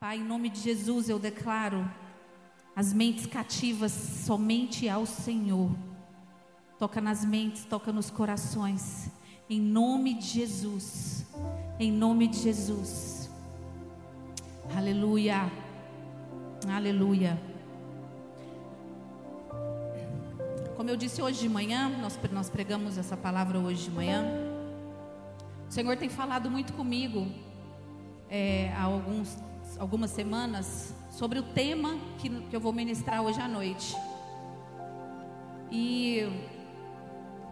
Pai, 0.00 0.18
em 0.18 0.24
nome 0.24 0.48
de 0.48 0.60
Jesus 0.60 1.08
eu 1.08 1.18
declaro 1.18 1.90
as 2.76 2.92
mentes 2.92 3.26
cativas 3.26 3.90
somente 3.90 4.88
ao 4.88 5.04
Senhor. 5.04 5.70
Toca 6.78 7.00
nas 7.00 7.24
mentes, 7.24 7.64
toca 7.64 7.92
nos 7.92 8.08
corações. 8.08 9.10
Em 9.50 9.60
nome 9.60 10.14
de 10.14 10.24
Jesus. 10.24 11.26
Em 11.80 11.90
nome 11.90 12.28
de 12.28 12.38
Jesus. 12.38 13.28
Aleluia. 14.76 15.50
Aleluia. 16.72 17.36
Como 20.76 20.88
eu 20.88 20.96
disse 20.96 21.20
hoje 21.20 21.40
de 21.40 21.48
manhã, 21.48 21.88
nós, 22.00 22.16
nós 22.30 22.48
pregamos 22.48 22.96
essa 22.98 23.16
palavra 23.16 23.58
hoje 23.58 23.86
de 23.86 23.90
manhã. 23.90 24.24
O 25.68 25.72
Senhor 25.72 25.96
tem 25.96 26.08
falado 26.08 26.48
muito 26.48 26.72
comigo 26.74 27.26
é, 28.30 28.72
há 28.76 28.82
alguns, 28.82 29.36
algumas 29.78 30.10
semanas 30.10 30.94
sobre 31.10 31.38
o 31.38 31.42
tema 31.42 31.96
que, 32.18 32.28
que 32.28 32.54
eu 32.54 32.60
vou 32.60 32.72
ministrar 32.72 33.22
hoje 33.22 33.40
à 33.40 33.48
noite. 33.48 33.96
E, 35.70 36.26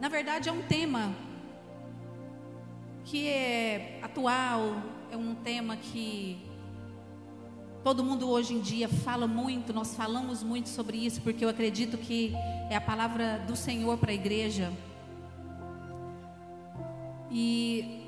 na 0.01 0.09
verdade, 0.09 0.49
é 0.49 0.53
um 0.53 0.63
tema 0.63 1.13
que 3.05 3.29
é 3.29 4.01
atual, 4.03 4.77
é 5.11 5.17
um 5.17 5.35
tema 5.35 5.77
que 5.77 6.39
todo 7.85 8.03
mundo 8.03 8.29
hoje 8.29 8.55
em 8.55 8.61
dia 8.61 8.89
fala 8.89 9.29
muito, 9.29 9.73
nós 9.73 9.95
falamos 9.95 10.43
muito 10.43 10.69
sobre 10.69 10.97
isso, 10.97 11.21
porque 11.21 11.45
eu 11.45 11.49
acredito 11.49 11.97
que 11.97 12.33
é 12.71 12.77
a 12.77 12.81
palavra 12.81 13.45
do 13.47 13.55
Senhor 13.55 13.97
para 13.99 14.11
a 14.11 14.15
igreja. 14.15 14.73
E 17.31 18.03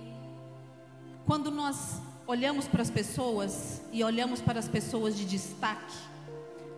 quando 1.26 1.50
nós 1.50 2.00
olhamos 2.28 2.68
para 2.68 2.82
as 2.82 2.90
pessoas 2.90 3.80
e 3.90 4.04
olhamos 4.04 4.42
para 4.42 4.58
as 4.58 4.68
pessoas 4.68 5.16
de 5.16 5.24
destaque, 5.24 5.94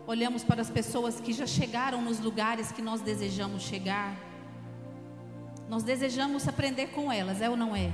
olhamos 0.07 0.45
para 0.45 0.63
as 0.63 0.71
pessoas 0.71 1.21
que 1.21 1.33
já 1.33 1.45
chegaram 1.45 2.01
nos 2.01 2.21
lugares 2.21 2.71
que 2.71 2.81
nós 2.81 3.01
desejamos 3.01 3.65
chegar, 3.65 4.17
nós 5.69 5.83
desejamos 5.83 6.47
aprender 6.47 6.93
com 6.93 7.11
elas, 7.11 7.43
é 7.43 7.51
ou 7.51 7.57
não 7.57 7.75
é? 7.75 7.93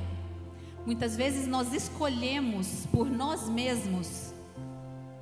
Muitas 0.85 1.17
vezes 1.17 1.47
nós 1.47 1.73
escolhemos 1.73 2.87
por 2.93 3.11
nós 3.11 3.49
mesmos 3.49 4.35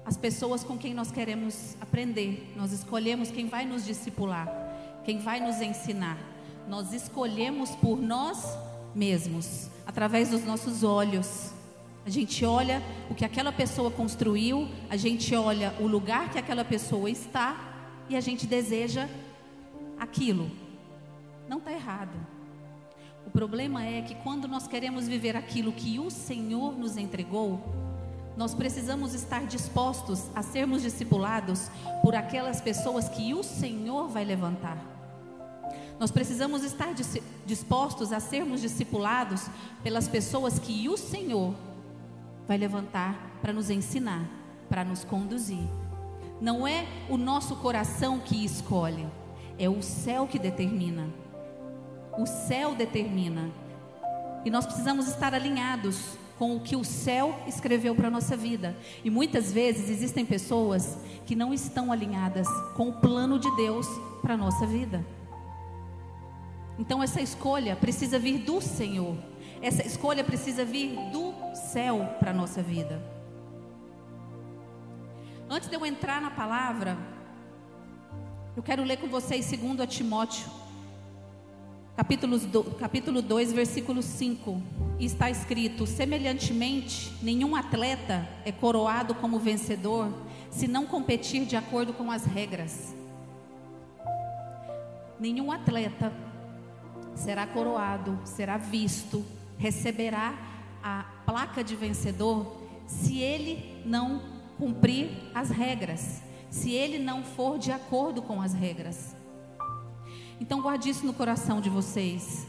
as 0.04 0.16
pessoas 0.16 0.64
com 0.64 0.76
quem 0.76 0.92
nós 0.92 1.10
queremos 1.10 1.76
aprender. 1.80 2.52
Nós 2.56 2.72
escolhemos 2.72 3.30
quem 3.30 3.48
vai 3.48 3.64
nos 3.64 3.84
discipular, 3.84 4.46
quem 5.04 5.18
vai 5.18 5.40
nos 5.40 5.60
ensinar. 5.62 6.18
Nós 6.68 6.92
escolhemos 6.92 7.70
por 7.76 7.96
nós 7.96 8.44
mesmos, 8.94 9.70
através 9.86 10.30
dos 10.30 10.44
nossos 10.44 10.82
olhos. 10.82 11.53
A 12.06 12.10
gente 12.10 12.44
olha 12.44 12.82
o 13.10 13.14
que 13.14 13.24
aquela 13.24 13.50
pessoa 13.50 13.90
construiu, 13.90 14.68
a 14.90 14.96
gente 14.96 15.34
olha 15.34 15.74
o 15.80 15.86
lugar 15.86 16.30
que 16.30 16.38
aquela 16.38 16.64
pessoa 16.64 17.08
está 17.08 17.56
e 18.10 18.16
a 18.16 18.20
gente 18.20 18.46
deseja 18.46 19.08
aquilo. 19.98 20.50
Não 21.48 21.58
está 21.58 21.72
errado. 21.72 22.14
O 23.26 23.30
problema 23.30 23.84
é 23.84 24.02
que 24.02 24.14
quando 24.16 24.46
nós 24.46 24.68
queremos 24.68 25.08
viver 25.08 25.34
aquilo 25.34 25.72
que 25.72 25.98
o 25.98 26.10
Senhor 26.10 26.78
nos 26.78 26.98
entregou, 26.98 27.58
nós 28.36 28.54
precisamos 28.54 29.14
estar 29.14 29.46
dispostos 29.46 30.24
a 30.34 30.42
sermos 30.42 30.82
discipulados 30.82 31.70
por 32.02 32.14
aquelas 32.14 32.60
pessoas 32.60 33.08
que 33.08 33.32
o 33.32 33.42
Senhor 33.42 34.08
vai 34.08 34.26
levantar. 34.26 34.76
Nós 35.98 36.10
precisamos 36.10 36.64
estar 36.64 36.92
dispostos 37.46 38.12
a 38.12 38.20
sermos 38.20 38.60
discipulados 38.60 39.46
pelas 39.82 40.06
pessoas 40.06 40.58
que 40.58 40.86
o 40.88 40.98
Senhor 40.98 41.54
vai 42.46 42.56
levantar 42.56 43.38
para 43.40 43.52
nos 43.52 43.70
ensinar, 43.70 44.24
para 44.68 44.84
nos 44.84 45.04
conduzir. 45.04 45.66
Não 46.40 46.66
é 46.66 46.86
o 47.08 47.16
nosso 47.16 47.56
coração 47.56 48.18
que 48.18 48.44
escolhe, 48.44 49.06
é 49.58 49.68
o 49.68 49.82
céu 49.82 50.26
que 50.26 50.38
determina. 50.38 51.08
O 52.18 52.26
céu 52.26 52.74
determina. 52.74 53.50
E 54.44 54.50
nós 54.50 54.66
precisamos 54.66 55.08
estar 55.08 55.34
alinhados 55.34 56.18
com 56.38 56.56
o 56.56 56.60
que 56.60 56.76
o 56.76 56.84
céu 56.84 57.34
escreveu 57.46 57.94
para 57.94 58.08
a 58.08 58.10
nossa 58.10 58.36
vida. 58.36 58.76
E 59.04 59.10
muitas 59.10 59.52
vezes 59.52 59.88
existem 59.88 60.26
pessoas 60.26 60.98
que 61.24 61.34
não 61.34 61.54
estão 61.54 61.92
alinhadas 61.92 62.46
com 62.76 62.88
o 62.88 62.92
plano 62.92 63.38
de 63.38 63.50
Deus 63.56 63.86
para 64.20 64.34
a 64.34 64.36
nossa 64.36 64.66
vida. 64.66 65.04
Então 66.78 67.02
essa 67.02 67.20
escolha 67.20 67.76
precisa 67.76 68.18
vir 68.18 68.38
do 68.38 68.60
Senhor. 68.60 69.16
Essa 69.62 69.86
escolha 69.86 70.24
precisa 70.24 70.64
vir 70.64 70.96
do 71.12 71.32
céu 71.74 72.08
para 72.20 72.30
a 72.30 72.34
nossa 72.34 72.62
vida. 72.62 73.02
Antes 75.50 75.68
de 75.68 75.74
eu 75.74 75.84
entrar 75.84 76.22
na 76.22 76.30
palavra, 76.30 76.96
eu 78.56 78.62
quero 78.62 78.84
ler 78.84 78.98
com 78.98 79.08
vocês 79.08 79.44
segundo 79.44 79.84
Timóteo 79.84 80.48
capítulo, 81.96 82.38
do, 82.38 82.62
capítulo 82.62 83.20
2, 83.20 83.52
versículo 83.52 84.02
5. 84.04 84.62
Está 85.00 85.28
escrito: 85.28 85.84
Semelhantemente, 85.84 87.12
nenhum 87.20 87.56
atleta 87.56 88.28
é 88.44 88.52
coroado 88.52 89.12
como 89.16 89.40
vencedor 89.40 90.14
se 90.50 90.68
não 90.68 90.86
competir 90.86 91.44
de 91.44 91.56
acordo 91.56 91.92
com 91.92 92.08
as 92.08 92.24
regras. 92.24 92.94
Nenhum 95.18 95.50
atleta 95.50 96.12
será 97.16 97.48
coroado, 97.48 98.16
será 98.24 98.56
visto, 98.56 99.24
receberá 99.58 100.53
a 100.84 101.06
placa 101.24 101.64
de 101.64 101.74
vencedor 101.74 102.58
se 102.86 103.18
ele 103.18 103.82
não 103.86 104.20
cumprir 104.58 105.10
as 105.34 105.48
regras, 105.48 106.22
se 106.50 106.72
ele 106.72 106.98
não 106.98 107.24
for 107.24 107.58
de 107.58 107.72
acordo 107.72 108.20
com 108.20 108.42
as 108.42 108.52
regras. 108.52 109.16
Então 110.38 110.60
guarde 110.60 110.90
isso 110.90 111.06
no 111.06 111.14
coração 111.14 111.58
de 111.58 111.70
vocês. 111.70 112.46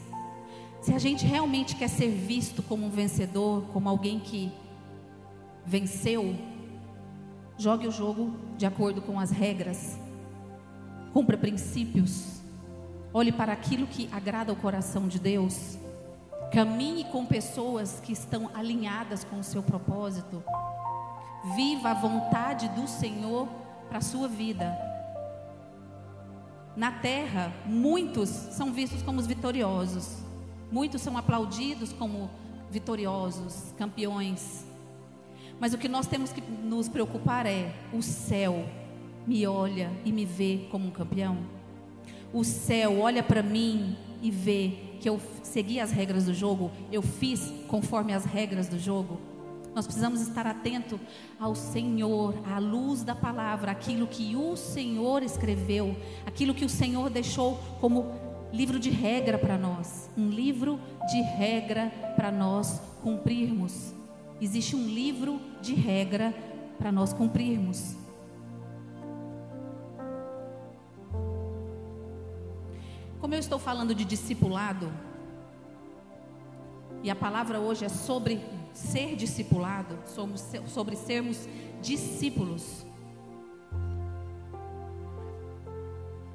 Se 0.81 0.94
a 0.94 1.00
gente 1.00 1.25
realmente 1.25 1.78
quer 1.78 1.88
ser 1.88 2.09
visto 2.09 2.62
como 2.62 2.85
um 2.85 2.90
vencedor, 2.90 3.63
como 3.72 3.88
alguém 3.88 4.19
que 4.19 4.52
venceu, 5.66 6.35
jogue 7.57 7.88
o 7.88 7.91
jogo 7.91 8.35
de 8.57 8.66
acordo 8.66 9.02
com 9.02 9.17
as 9.17 9.31
regras. 9.31 9.97
Cumpra 11.13 11.38
princípios. 11.38 12.41
Olhe 13.13 13.31
para 13.31 13.53
aquilo 13.53 13.88
que 13.88 14.09
agrada 14.12 14.52
o 14.52 14.57
coração 14.57 15.07
de 15.07 15.19
Deus. 15.19 15.78
Caminhe 16.55 17.03
com 17.03 17.25
pessoas 17.25 17.99
que 17.99 18.13
estão 18.13 18.49
alinhadas 18.53 19.25
com 19.25 19.39
o 19.39 19.43
seu 19.43 19.61
propósito. 19.61 20.41
Viva 21.53 21.89
a 21.89 21.93
vontade 21.93 22.69
do 22.69 22.88
Senhor 22.88 23.45
para 23.89 23.97
a 23.97 24.01
sua 24.01 24.29
vida. 24.29 24.73
Na 26.73 26.93
terra, 26.93 27.51
muitos 27.66 28.29
são 28.29 28.71
vistos 28.71 29.01
como 29.01 29.19
os 29.19 29.27
vitoriosos, 29.27 30.19
muitos 30.71 31.01
são 31.01 31.17
aplaudidos 31.17 31.91
como 31.91 32.29
vitoriosos, 32.72 33.73
campeões. 33.77 34.66
Mas 35.59 35.73
o 35.73 35.77
que 35.77 35.89
nós 35.89 36.07
temos 36.07 36.31
que 36.31 36.39
nos 36.39 36.87
preocupar 36.87 37.45
é: 37.45 37.75
o 37.91 38.01
céu 38.01 38.63
me 39.27 39.45
olha 39.45 39.91
e 40.05 40.11
me 40.13 40.23
vê 40.23 40.69
como 40.72 40.87
um 40.87 40.91
campeão? 40.91 41.37
O 42.31 42.45
céu 42.45 43.01
olha 43.01 43.22
para 43.22 43.43
mim 43.43 43.97
e 44.22 44.31
vê 44.31 44.84
que 44.95 45.07
eu 45.07 45.19
segui 45.44 45.79
as 45.79 45.91
regras 45.91 46.25
do 46.25 46.33
jogo, 46.33 46.72
eu 46.91 47.01
fiz 47.01 47.53
conforme 47.67 48.13
as 48.13 48.25
regras 48.25 48.67
do 48.67 48.79
jogo? 48.79 49.19
Nós 49.75 49.85
precisamos 49.85 50.22
estar 50.22 50.47
atento 50.47 50.97
ao 51.38 51.53
Senhor, 51.53 52.33
à 52.50 52.59
luz 52.59 53.03
da 53.03 53.13
palavra, 53.13 53.72
aquilo 53.72 54.07
que 54.07 54.34
o 54.35 54.55
Senhor 54.55 55.22
escreveu, 55.22 55.97
aquilo 56.25 56.53
que 56.53 56.63
o 56.63 56.69
Senhor 56.69 57.09
deixou 57.09 57.59
como 57.81 58.09
livro 58.53 58.79
de 58.79 58.89
regra 58.89 59.38
para 59.38 59.57
nós, 59.57 60.09
um 60.17 60.29
livro 60.29 60.79
de 61.11 61.22
regra 61.22 61.91
para 62.16 62.31
nós 62.31 62.81
cumprirmos. 63.03 63.94
Existe 64.39 64.78
um 64.78 64.88
livro 64.88 65.41
de 65.61 65.73
regra 65.73 66.34
para 66.78 66.89
nós 66.89 67.11
cumprirmos. 67.11 68.04
Como 73.25 73.33
eu 73.33 73.39
estou 73.39 73.57
falando 73.57 73.95
de 73.95 74.05
discipulado, 74.05 74.93
e 77.01 77.09
a 77.09 77.16
palavra 77.16 77.59
hoje 77.59 77.83
é 77.83 77.89
sobre 77.89 78.39
ser 78.72 79.16
discipulado, 79.16 79.97
sobre 80.67 80.95
sermos 80.95 81.49
discípulos. 81.81 82.85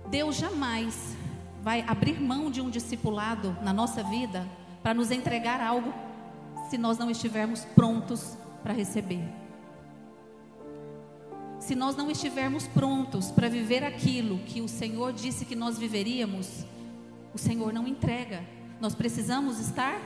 Deus 0.09 0.35
jamais 0.35 1.17
vai 1.63 1.83
abrir 1.83 2.21
mão 2.21 2.51
de 2.51 2.61
um 2.61 2.69
discipulado 2.69 3.57
na 3.63 3.73
nossa 3.73 4.03
vida 4.03 4.45
para 4.83 4.93
nos 4.93 5.13
entregar 5.13 5.61
algo 5.61 5.95
se 6.69 6.77
nós 6.77 6.99
não 6.99 7.09
estivermos 7.09 7.65
prontos 7.67 8.37
para 8.65 8.73
receber. 8.73 9.23
Se 11.61 11.77
nós 11.77 11.95
não 11.95 12.11
estivermos 12.11 12.67
prontos 12.67 13.31
para 13.31 13.49
viver 13.49 13.85
aquilo 13.85 14.41
que 14.41 14.61
o 14.61 14.67
Senhor 14.67 15.13
disse 15.13 15.45
que 15.45 15.55
nós 15.55 15.79
viveríamos, 15.79 16.67
o 17.33 17.39
Senhor 17.39 17.73
não 17.73 17.87
entrega. 17.87 18.45
Nós 18.81 18.95
precisamos 18.95 19.59
estar 19.59 20.01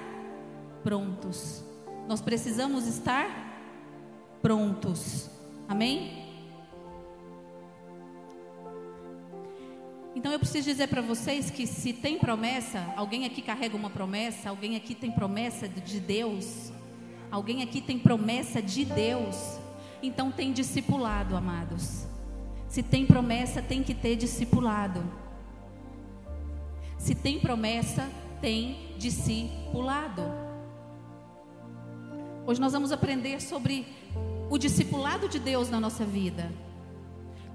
prontos. 0.83 1.65
Nós 2.09 2.21
precisamos 2.21 2.87
estar 2.87 3.27
prontos. 4.43 5.31
Amém? 5.69 6.25
Então 10.15 10.31
eu 10.31 10.39
preciso 10.39 10.69
dizer 10.69 10.89
para 10.89 11.03
vocês 11.03 11.51
que 11.51 11.67
se 11.67 11.93
tem 11.93 12.19
promessa, 12.19 12.93
alguém 12.97 13.25
aqui 13.25 13.43
carrega 13.43 13.77
uma 13.77 13.91
promessa, 13.91 14.49
alguém 14.49 14.77
aqui 14.77 14.95
tem 14.95 15.11
promessa 15.11 15.69
de 15.69 15.99
Deus, 15.99 16.73
alguém 17.31 17.63
aqui 17.63 17.81
tem 17.81 17.99
promessa 17.99 18.63
de 18.63 18.85
Deus, 18.85 19.37
então 20.03 20.31
tem 20.31 20.53
discipulado, 20.53 21.37
amados. 21.37 22.07
Se 22.69 22.83
tem 22.83 23.05
promessa, 23.05 23.61
tem 23.61 23.83
que 23.83 23.95
ter 23.95 24.17
discipulado. 24.17 25.03
Se 27.05 27.15
tem 27.15 27.39
promessa, 27.39 28.11
tem 28.41 28.95
discipulado. 28.97 30.23
Hoje 32.47 32.59
nós 32.59 32.73
vamos 32.73 32.93
aprender 32.93 33.43
sobre 33.43 33.87
o 34.49 34.57
discipulado 34.57 35.29
de 35.29 35.39
Deus 35.39 35.69
na 35.69 35.79
nossa 35.79 36.03
vida. 36.03 36.51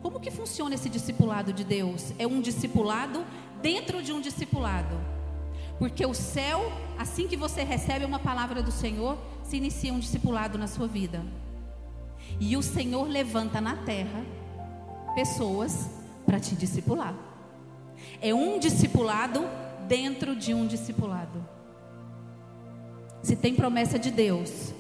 Como 0.03 0.19
que 0.19 0.29
funciona 0.29 0.75
esse 0.75 0.87
discipulado 0.87 1.51
de 1.51 1.63
Deus? 1.63 2.13
É 2.19 2.27
um 2.27 2.41
discipulado 2.41 3.25
dentro 3.59 4.03
de 4.03 4.13
um 4.13 4.21
discipulado. 4.21 4.95
Porque 5.79 6.05
o 6.05 6.13
céu, 6.13 6.71
assim 6.95 7.27
que 7.27 7.35
você 7.35 7.63
recebe 7.63 8.05
uma 8.05 8.19
palavra 8.19 8.61
do 8.61 8.71
Senhor, 8.71 9.17
se 9.43 9.57
inicia 9.57 9.91
um 9.91 9.97
discipulado 9.97 10.59
na 10.59 10.67
sua 10.67 10.87
vida. 10.87 11.25
E 12.39 12.55
o 12.55 12.61
Senhor 12.61 13.07
levanta 13.07 13.59
na 13.59 13.77
terra 13.77 14.23
pessoas 15.15 15.89
para 16.23 16.39
te 16.39 16.53
discipular. 16.53 17.28
É 18.21 18.33
um 18.33 18.59
discipulado 18.59 19.45
dentro 19.87 20.35
de 20.35 20.53
um 20.53 20.67
discipulado. 20.67 21.43
Se 23.21 23.35
tem 23.35 23.53
promessa 23.53 23.99
de 23.99 24.11
Deus, 24.11 24.73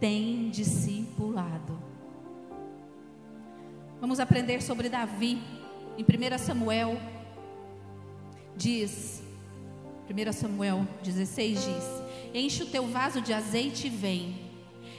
tem 0.00 0.50
discipulado. 0.50 1.78
Vamos 4.00 4.20
aprender 4.20 4.62
sobre 4.62 4.88
Davi. 4.88 5.38
Em 5.96 6.02
1 6.02 6.38
Samuel 6.38 6.96
diz, 8.56 9.22
1 10.08 10.32
Samuel 10.32 10.86
16 11.02 11.64
diz: 11.64 11.84
Enche 12.34 12.62
o 12.62 12.66
teu 12.66 12.86
vaso 12.86 13.20
de 13.20 13.32
azeite 13.32 13.86
e 13.86 13.90
vem. 13.90 14.38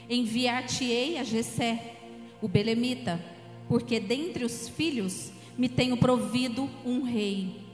Enviar-te-ei 0.09 1.17
a 1.17 1.23
Jessé, 1.23 1.95
o 2.41 2.47
belemita, 2.47 3.19
porque 3.67 3.99
dentre 3.99 4.43
os 4.43 4.67
filhos 4.67 5.31
me 5.59 5.67
tenho 5.67 5.97
provido 5.97 6.69
um 6.85 7.03
rei. 7.03 7.67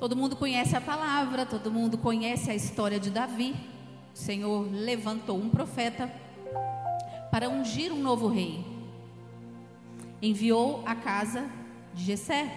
Todo 0.00 0.16
mundo 0.16 0.34
conhece 0.34 0.74
a 0.76 0.80
palavra, 0.80 1.46
todo 1.46 1.70
mundo 1.70 1.96
conhece 1.96 2.50
a 2.50 2.54
história 2.54 2.98
de 2.98 3.10
Davi. 3.10 3.54
O 4.12 4.18
Senhor 4.18 4.68
levantou 4.72 5.38
um 5.38 5.48
profeta 5.48 6.12
para 7.30 7.48
ungir 7.48 7.92
um 7.92 8.02
novo 8.02 8.26
rei. 8.26 8.66
Enviou 10.20 10.82
a 10.84 10.96
casa 10.96 11.48
de 11.94 12.02
Jessé. 12.02 12.50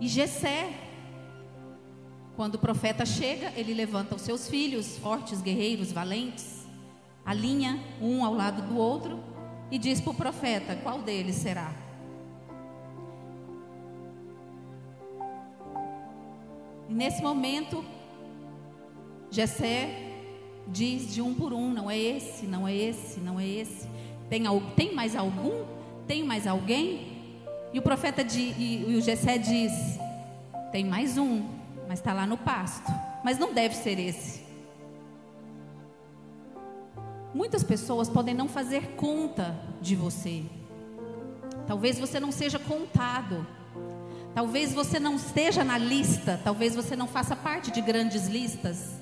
E 0.00 0.08
Jessé, 0.08 0.68
quando 2.34 2.56
o 2.56 2.58
profeta 2.58 3.06
chega, 3.06 3.52
ele 3.54 3.72
levanta 3.72 4.16
os 4.16 4.22
seus 4.22 4.48
filhos, 4.48 4.98
fortes, 4.98 5.40
guerreiros, 5.40 5.92
valentes, 5.92 6.66
alinha 7.24 7.80
um 8.02 8.24
ao 8.24 8.34
lado 8.34 8.62
do 8.62 8.76
outro 8.76 9.35
e 9.70 9.78
diz 9.78 10.00
para 10.00 10.10
o 10.10 10.14
profeta 10.14 10.76
qual 10.76 11.00
deles 11.00 11.36
será. 11.36 11.72
E 16.88 16.94
nesse 16.94 17.20
momento, 17.22 17.84
Jessé 19.30 19.90
diz 20.68 21.12
de 21.12 21.20
um 21.20 21.34
por 21.34 21.52
um: 21.52 21.72
não 21.72 21.90
é 21.90 21.98
esse, 21.98 22.46
não 22.46 22.66
é 22.66 22.74
esse, 22.74 23.20
não 23.20 23.40
é 23.40 23.46
esse. 23.46 23.88
Tem, 24.28 24.42
tem 24.76 24.94
mais 24.94 25.16
algum? 25.16 25.64
Tem 26.06 26.22
mais 26.22 26.46
alguém? 26.46 27.16
E 27.72 27.78
o 27.78 27.82
profeta 27.82 28.24
de, 28.24 28.40
e, 28.40 28.86
e 28.88 28.96
o 28.96 29.00
Gessé 29.00 29.38
diz: 29.38 29.98
tem 30.70 30.84
mais 30.84 31.18
um, 31.18 31.44
mas 31.88 31.98
está 31.98 32.12
lá 32.12 32.26
no 32.26 32.38
pasto. 32.38 32.90
Mas 33.24 33.38
não 33.38 33.52
deve 33.52 33.74
ser 33.74 33.98
esse. 33.98 34.45
Muitas 37.36 37.62
pessoas 37.62 38.08
podem 38.08 38.34
não 38.34 38.48
fazer 38.48 38.94
conta 38.96 39.54
de 39.78 39.94
você. 39.94 40.42
Talvez 41.66 41.98
você 41.98 42.18
não 42.18 42.32
seja 42.32 42.58
contado. 42.58 43.46
Talvez 44.34 44.72
você 44.72 44.98
não 44.98 45.16
esteja 45.16 45.62
na 45.62 45.76
lista. 45.76 46.40
Talvez 46.42 46.74
você 46.74 46.96
não 46.96 47.06
faça 47.06 47.36
parte 47.36 47.70
de 47.70 47.82
grandes 47.82 48.26
listas. 48.26 48.92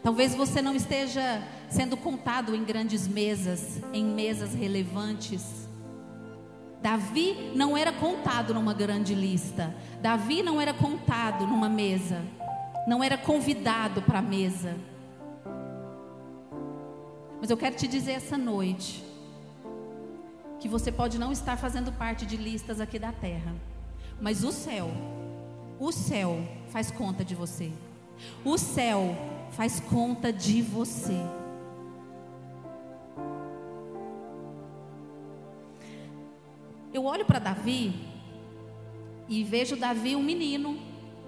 Talvez 0.00 0.32
você 0.32 0.62
não 0.62 0.76
esteja 0.76 1.42
sendo 1.68 1.96
contado 1.96 2.54
em 2.54 2.62
grandes 2.62 3.08
mesas, 3.08 3.82
em 3.92 4.04
mesas 4.04 4.54
relevantes. 4.54 5.68
Davi 6.80 7.50
não 7.52 7.76
era 7.76 7.90
contado 7.90 8.54
numa 8.54 8.74
grande 8.74 9.12
lista. 9.12 9.74
Davi 10.00 10.40
não 10.40 10.60
era 10.60 10.72
contado 10.72 11.44
numa 11.48 11.68
mesa. 11.68 12.22
Não 12.86 13.02
era 13.02 13.18
convidado 13.18 14.02
para 14.02 14.20
a 14.20 14.22
mesa. 14.22 14.76
Mas 17.40 17.50
eu 17.50 17.56
quero 17.56 17.76
te 17.76 17.86
dizer 17.86 18.12
essa 18.12 18.38
noite 18.38 19.04
que 20.58 20.68
você 20.68 20.90
pode 20.90 21.18
não 21.18 21.32
estar 21.32 21.56
fazendo 21.56 21.92
parte 21.92 22.24
de 22.24 22.36
listas 22.36 22.80
aqui 22.80 22.98
da 22.98 23.12
terra, 23.12 23.54
mas 24.20 24.42
o 24.42 24.50
céu, 24.50 24.90
o 25.78 25.92
céu 25.92 26.38
faz 26.70 26.90
conta 26.90 27.24
de 27.24 27.34
você. 27.34 27.70
O 28.44 28.56
céu 28.56 29.14
faz 29.50 29.80
conta 29.80 30.32
de 30.32 30.62
você. 30.62 31.20
Eu 36.92 37.04
olho 37.04 37.26
para 37.26 37.38
Davi 37.38 37.94
e 39.28 39.44
vejo 39.44 39.76
Davi 39.76 40.16
um 40.16 40.22
menino 40.22 40.78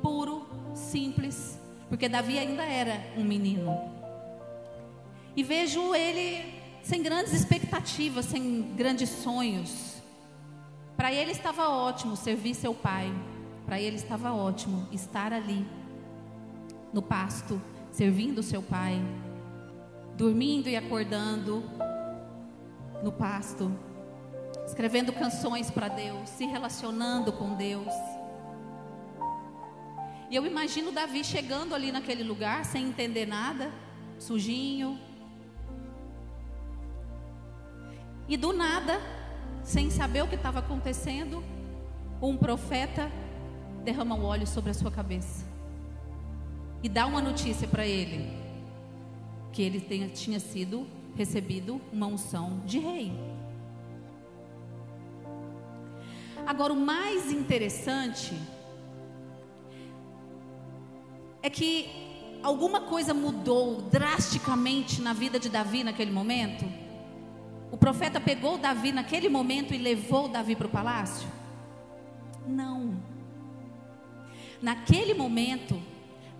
puro, 0.00 0.46
simples, 0.74 1.58
porque 1.90 2.08
Davi 2.08 2.38
ainda 2.38 2.64
era 2.64 2.98
um 3.18 3.24
menino. 3.24 3.97
E 5.38 5.42
vejo 5.44 5.94
ele 5.94 6.52
sem 6.82 7.00
grandes 7.00 7.32
expectativas, 7.32 8.24
sem 8.24 8.74
grandes 8.74 9.08
sonhos. 9.08 10.02
Para 10.96 11.12
ele 11.12 11.30
estava 11.30 11.68
ótimo 11.68 12.16
servir 12.16 12.56
seu 12.56 12.74
pai. 12.74 13.08
Para 13.64 13.80
ele 13.80 13.94
estava 13.94 14.32
ótimo 14.32 14.88
estar 14.90 15.32
ali 15.32 15.64
no 16.92 17.00
pasto, 17.00 17.62
servindo 17.92 18.42
seu 18.42 18.60
pai, 18.60 19.00
dormindo 20.16 20.68
e 20.68 20.74
acordando 20.74 21.62
no 23.00 23.12
pasto, 23.12 23.70
escrevendo 24.66 25.12
canções 25.12 25.70
para 25.70 25.86
Deus, 25.86 26.30
se 26.30 26.46
relacionando 26.46 27.32
com 27.32 27.54
Deus. 27.54 27.94
E 30.28 30.34
eu 30.34 30.44
imagino 30.44 30.90
Davi 30.90 31.22
chegando 31.22 31.76
ali 31.76 31.92
naquele 31.92 32.24
lugar 32.24 32.64
sem 32.64 32.88
entender 32.88 33.24
nada, 33.24 33.72
sujinho. 34.18 35.06
E 38.28 38.36
do 38.36 38.52
nada, 38.52 39.00
sem 39.62 39.90
saber 39.90 40.22
o 40.22 40.28
que 40.28 40.34
estava 40.34 40.58
acontecendo, 40.58 41.42
um 42.20 42.36
profeta 42.36 43.10
derrama 43.84 44.14
o 44.14 44.24
óleo 44.24 44.46
sobre 44.46 44.70
a 44.70 44.74
sua 44.74 44.90
cabeça 44.90 45.46
e 46.82 46.88
dá 46.88 47.06
uma 47.06 47.20
notícia 47.20 47.66
para 47.66 47.86
ele 47.86 48.30
que 49.52 49.62
ele 49.62 49.80
tenha, 49.80 50.08
tinha 50.08 50.38
sido 50.38 50.86
recebido 51.16 51.80
uma 51.92 52.06
unção 52.06 52.60
de 52.64 52.78
rei. 52.78 53.12
Agora, 56.46 56.72
o 56.72 56.76
mais 56.76 57.32
interessante 57.32 58.32
é 61.42 61.50
que 61.50 61.88
alguma 62.42 62.82
coisa 62.82 63.12
mudou 63.12 63.82
drasticamente 63.82 65.02
na 65.02 65.12
vida 65.12 65.38
de 65.38 65.48
Davi 65.48 65.82
naquele 65.82 66.10
momento. 66.10 66.64
O 67.70 67.76
profeta 67.76 68.20
pegou 68.20 68.58
Davi 68.58 68.92
naquele 68.92 69.28
momento 69.28 69.74
e 69.74 69.78
levou 69.78 70.28
Davi 70.28 70.56
para 70.56 70.66
o 70.66 70.70
palácio? 70.70 71.28
Não. 72.46 72.96
Naquele 74.60 75.14
momento, 75.14 75.80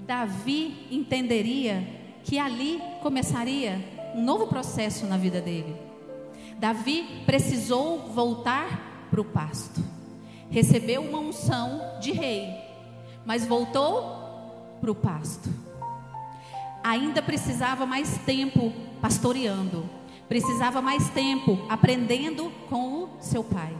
Davi 0.00 0.86
entenderia 0.90 1.86
que 2.24 2.38
ali 2.38 2.80
começaria 3.02 3.84
um 4.14 4.22
novo 4.22 4.46
processo 4.46 5.06
na 5.06 5.16
vida 5.16 5.40
dele. 5.40 5.76
Davi 6.58 7.22
precisou 7.24 8.08
voltar 8.08 9.06
para 9.10 9.20
o 9.20 9.24
pasto. 9.24 9.80
Recebeu 10.50 11.02
uma 11.02 11.18
unção 11.18 11.80
de 12.00 12.10
rei, 12.10 12.48
mas 13.24 13.46
voltou 13.46 14.76
para 14.80 14.90
o 14.90 14.94
pasto. 14.94 15.48
Ainda 16.82 17.20
precisava 17.20 17.84
mais 17.84 18.18
tempo 18.18 18.72
pastoreando, 19.00 19.88
precisava 20.28 20.82
mais 20.82 21.08
tempo 21.10 21.58
aprendendo 21.68 22.52
com 22.68 23.04
o 23.04 23.08
seu 23.20 23.42
pai. 23.42 23.74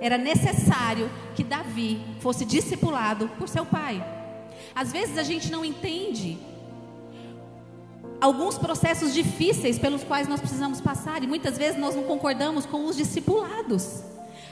Era 0.00 0.16
necessário 0.16 1.10
que 1.34 1.44
Davi 1.44 2.00
fosse 2.20 2.44
discipulado 2.44 3.28
por 3.38 3.48
seu 3.48 3.66
pai. 3.66 4.02
Às 4.74 4.92
vezes 4.92 5.18
a 5.18 5.22
gente 5.22 5.50
não 5.50 5.64
entende 5.64 6.38
alguns 8.20 8.56
processos 8.56 9.12
difíceis 9.12 9.78
pelos 9.78 10.04
quais 10.04 10.28
nós 10.28 10.40
precisamos 10.40 10.80
passar 10.80 11.22
e 11.22 11.26
muitas 11.26 11.58
vezes 11.58 11.78
nós 11.78 11.94
não 11.94 12.04
concordamos 12.04 12.66
com 12.66 12.86
os 12.86 12.96
discipulados. 12.96 14.02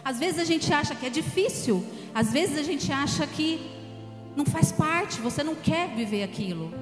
Às 0.04 0.18
vezes 0.18 0.40
a 0.40 0.44
gente 0.44 0.72
acha 0.72 0.94
que 0.94 1.06
é 1.06 1.10
difícil, 1.10 1.84
às 2.14 2.32
vezes 2.32 2.58
a 2.58 2.62
gente 2.62 2.90
acha 2.90 3.26
que 3.26 3.70
não 4.34 4.44
faz 4.44 4.72
parte, 4.72 5.20
você 5.20 5.42
não 5.42 5.54
quer 5.54 5.94
viver 5.94 6.22
aquilo. 6.22 6.72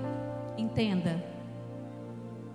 Entenda 0.57 1.25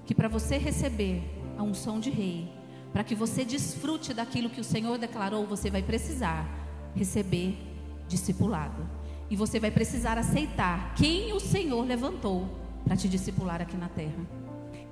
que 0.06 0.16
para 0.16 0.28
você 0.28 0.58
receber 0.58 1.24
a 1.58 1.64
unção 1.64 2.00
de 2.00 2.10
rei, 2.10 2.52
para 2.92 3.04
que 3.04 3.16
você 3.16 3.46
desfrute 3.46 4.14
daquilo 4.14 4.50
que 4.50 4.62
o 4.62 4.64
Senhor 4.64 4.98
declarou, 4.98 5.46
você 5.46 5.70
vai 5.70 5.82
precisar 5.82 6.48
receber 6.96 7.58
discipulado. 8.08 8.88
E 9.30 9.36
você 9.36 9.60
vai 9.60 9.72
precisar 9.72 10.18
aceitar 10.18 10.94
quem 10.96 11.32
o 11.34 11.40
Senhor 11.40 11.86
levantou 11.86 12.50
para 12.84 12.98
te 12.98 13.08
discipular 13.08 13.62
aqui 13.62 13.78
na 13.78 13.88
terra. 13.88 14.28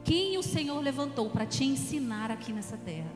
Quem 0.03 0.37
o 0.37 0.43
Senhor 0.43 0.79
levantou 0.79 1.29
para 1.29 1.45
te 1.45 1.65
ensinar 1.65 2.31
aqui 2.31 2.53
nessa 2.53 2.77
terra. 2.77 3.11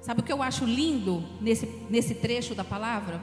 Sabe 0.00 0.20
o 0.20 0.22
que 0.22 0.32
eu 0.32 0.42
acho 0.42 0.64
lindo 0.64 1.22
nesse, 1.40 1.66
nesse 1.88 2.14
trecho 2.14 2.54
da 2.54 2.64
palavra? 2.64 3.20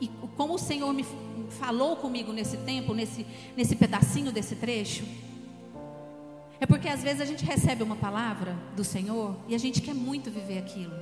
E 0.00 0.08
como 0.36 0.54
o 0.54 0.58
Senhor 0.58 0.92
me 0.92 1.04
falou 1.50 1.96
comigo 1.96 2.32
nesse 2.32 2.56
tempo, 2.58 2.94
nesse, 2.94 3.26
nesse 3.56 3.76
pedacinho 3.76 4.32
desse 4.32 4.56
trecho? 4.56 5.04
É 6.60 6.66
porque 6.66 6.88
às 6.88 7.02
vezes 7.02 7.20
a 7.20 7.24
gente 7.24 7.44
recebe 7.44 7.82
uma 7.82 7.96
palavra 7.96 8.56
do 8.76 8.84
Senhor 8.84 9.34
e 9.48 9.54
a 9.54 9.58
gente 9.58 9.80
quer 9.80 9.94
muito 9.94 10.30
viver 10.30 10.58
aquilo. 10.58 10.94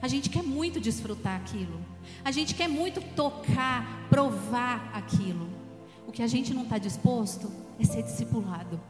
A 0.00 0.08
gente 0.08 0.30
quer 0.30 0.42
muito 0.42 0.80
desfrutar 0.80 1.36
aquilo. 1.36 1.80
A 2.24 2.30
gente 2.30 2.54
quer 2.54 2.68
muito 2.68 3.00
tocar, 3.14 4.06
provar 4.08 4.90
aquilo. 4.94 5.48
O 6.06 6.12
que 6.12 6.22
a 6.22 6.26
gente 6.26 6.54
não 6.54 6.62
está 6.62 6.78
disposto 6.78 7.50
é 7.78 7.84
ser 7.84 8.02
discipulado. 8.02 8.80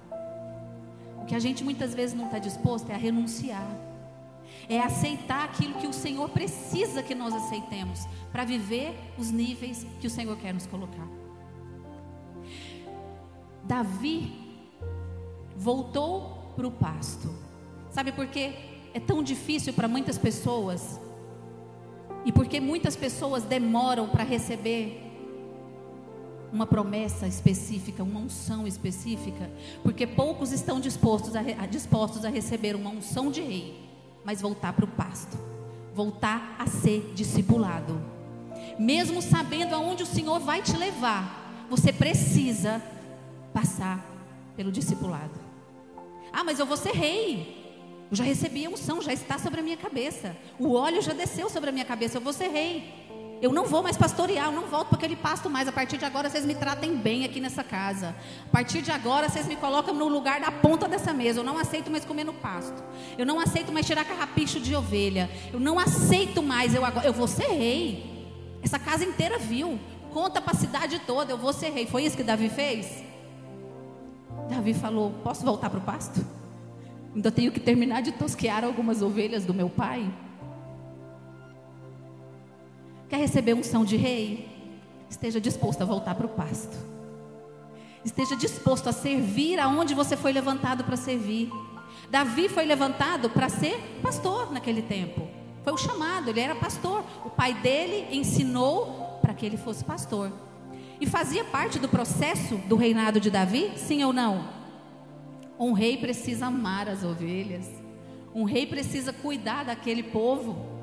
O 1.20 1.24
que 1.26 1.34
a 1.34 1.40
gente 1.40 1.64
muitas 1.64 1.92
vezes 1.92 2.16
não 2.16 2.26
está 2.26 2.38
disposto 2.38 2.88
é 2.90 2.94
a 2.94 2.98
renunciar. 2.98 3.66
É 4.68 4.80
aceitar 4.80 5.44
aquilo 5.44 5.74
que 5.74 5.86
o 5.86 5.92
Senhor 5.92 6.28
precisa 6.28 7.02
que 7.02 7.14
nós 7.14 7.34
aceitemos 7.34 8.06
para 8.32 8.44
viver 8.44 8.94
os 9.18 9.30
níveis 9.30 9.86
que 10.00 10.06
o 10.06 10.10
Senhor 10.10 10.36
quer 10.36 10.52
nos 10.52 10.66
colocar. 10.66 11.08
Davi 13.64 14.32
voltou 15.56 16.52
para 16.54 16.66
o 16.66 16.70
pasto. 16.70 17.28
Sabe 17.90 18.12
por 18.12 18.26
quê? 18.26 18.52
É 18.94 19.00
tão 19.00 19.22
difícil 19.22 19.72
para 19.72 19.88
muitas 19.88 20.18
pessoas. 20.18 21.00
E 22.24 22.32
porque 22.32 22.60
muitas 22.60 22.96
pessoas 22.96 23.44
demoram 23.44 24.08
para 24.08 24.24
receber 24.24 25.02
uma 26.52 26.66
promessa 26.66 27.26
específica, 27.26 28.02
uma 28.02 28.20
unção 28.20 28.66
específica, 28.66 29.50
porque 29.82 30.06
poucos 30.06 30.52
estão 30.52 30.80
dispostos 30.80 31.34
a, 31.36 31.42
dispostos 31.66 32.24
a 32.24 32.30
receber 32.30 32.74
uma 32.74 32.90
unção 32.90 33.30
de 33.30 33.42
rei, 33.42 33.74
mas 34.26 34.42
voltar 34.42 34.72
para 34.72 34.84
o 34.84 34.88
pasto, 34.88 35.38
voltar 35.94 36.56
a 36.58 36.66
ser 36.66 37.12
discipulado. 37.14 38.02
Mesmo 38.76 39.22
sabendo 39.22 39.72
aonde 39.72 40.02
o 40.02 40.06
Senhor 40.06 40.40
vai 40.40 40.60
te 40.60 40.76
levar, 40.76 41.64
você 41.70 41.92
precisa 41.92 42.82
passar 43.54 44.04
pelo 44.56 44.72
discipulado. 44.72 45.38
Ah, 46.32 46.42
mas 46.42 46.58
eu 46.58 46.66
vou 46.66 46.76
ser 46.76 46.90
rei. 46.90 47.64
Eu 48.10 48.16
já 48.16 48.24
recebi 48.24 48.66
a 48.66 48.68
unção, 48.68 49.00
já 49.00 49.12
está 49.12 49.38
sobre 49.38 49.60
a 49.60 49.62
minha 49.62 49.76
cabeça. 49.76 50.36
O 50.58 50.74
óleo 50.74 51.00
já 51.00 51.12
desceu 51.12 51.48
sobre 51.48 51.70
a 51.70 51.72
minha 51.72 51.84
cabeça. 51.84 52.18
Eu 52.18 52.20
vou 52.20 52.32
ser 52.32 52.48
rei. 52.48 53.05
Eu 53.40 53.52
não 53.52 53.66
vou 53.66 53.82
mais 53.82 53.96
pastorear, 53.96 54.46
eu 54.46 54.52
não 54.52 54.66
volto 54.66 54.88
para 54.88 54.98
aquele 54.98 55.16
pasto 55.16 55.50
mais. 55.50 55.68
A 55.68 55.72
partir 55.72 55.98
de 55.98 56.04
agora 56.04 56.30
vocês 56.30 56.46
me 56.46 56.54
tratem 56.54 56.96
bem 56.96 57.24
aqui 57.24 57.40
nessa 57.40 57.62
casa. 57.62 58.14
A 58.46 58.50
partir 58.50 58.80
de 58.80 58.90
agora 58.90 59.28
vocês 59.28 59.46
me 59.46 59.56
colocam 59.56 59.94
no 59.94 60.08
lugar 60.08 60.40
da 60.40 60.50
ponta 60.50 60.88
dessa 60.88 61.12
mesa. 61.12 61.40
Eu 61.40 61.44
não 61.44 61.58
aceito 61.58 61.90
mais 61.90 62.04
comer 62.04 62.24
no 62.24 62.32
pasto. 62.32 62.82
Eu 63.18 63.26
não 63.26 63.38
aceito 63.38 63.72
mais 63.72 63.86
tirar 63.86 64.04
carrapicho 64.04 64.58
de 64.58 64.74
ovelha. 64.74 65.30
Eu 65.52 65.60
não 65.60 65.78
aceito 65.78 66.42
mais. 66.42 66.74
Eu, 66.74 66.84
agora, 66.84 67.06
eu 67.06 67.12
vou 67.12 67.28
ser 67.28 67.48
rei. 67.48 68.58
Essa 68.62 68.78
casa 68.78 69.04
inteira 69.04 69.38
viu. 69.38 69.78
Conta 70.12 70.40
para 70.40 70.52
a 70.52 70.56
cidade 70.56 70.98
toda. 71.06 71.32
Eu 71.32 71.38
vou 71.38 71.52
ser 71.52 71.70
rei. 71.70 71.86
Foi 71.86 72.04
isso 72.04 72.16
que 72.16 72.22
Davi 72.22 72.48
fez? 72.48 73.04
Davi 74.48 74.72
falou: 74.72 75.10
Posso 75.22 75.44
voltar 75.44 75.68
para 75.68 75.78
o 75.78 75.82
pasto? 75.82 76.24
Ainda 77.14 77.30
tenho 77.30 77.52
que 77.52 77.60
terminar 77.60 78.02
de 78.02 78.12
tosquear 78.12 78.64
algumas 78.64 79.02
ovelhas 79.02 79.44
do 79.44 79.52
meu 79.52 79.68
pai. 79.68 80.10
Quer 83.08 83.18
receber 83.18 83.54
unção 83.54 83.84
de 83.84 83.96
rei? 83.96 84.48
Esteja 85.08 85.40
disposto 85.40 85.82
a 85.82 85.84
voltar 85.84 86.14
para 86.14 86.26
o 86.26 86.30
pasto. 86.30 86.76
Esteja 88.04 88.36
disposto 88.36 88.88
a 88.88 88.92
servir 88.92 89.58
aonde 89.58 89.94
você 89.94 90.16
foi 90.16 90.32
levantado 90.32 90.84
para 90.84 90.96
servir. 90.96 91.50
Davi 92.10 92.48
foi 92.48 92.64
levantado 92.64 93.30
para 93.30 93.48
ser 93.48 93.78
pastor 94.02 94.52
naquele 94.52 94.82
tempo. 94.82 95.28
Foi 95.62 95.72
o 95.72 95.78
chamado, 95.78 96.30
ele 96.30 96.40
era 96.40 96.54
pastor. 96.54 97.04
O 97.24 97.30
pai 97.30 97.54
dele 97.54 98.06
ensinou 98.16 99.18
para 99.20 99.34
que 99.34 99.44
ele 99.44 99.56
fosse 99.56 99.84
pastor. 99.84 100.32
E 101.00 101.06
fazia 101.06 101.44
parte 101.44 101.78
do 101.78 101.88
processo 101.88 102.56
do 102.68 102.76
reinado 102.76 103.20
de 103.20 103.30
Davi? 103.30 103.72
Sim 103.76 104.04
ou 104.04 104.12
não? 104.12 104.48
Um 105.58 105.72
rei 105.72 105.96
precisa 105.96 106.46
amar 106.46 106.88
as 106.88 107.02
ovelhas. 107.02 107.68
Um 108.34 108.44
rei 108.44 108.66
precisa 108.66 109.12
cuidar 109.12 109.64
daquele 109.64 110.02
povo. 110.02 110.75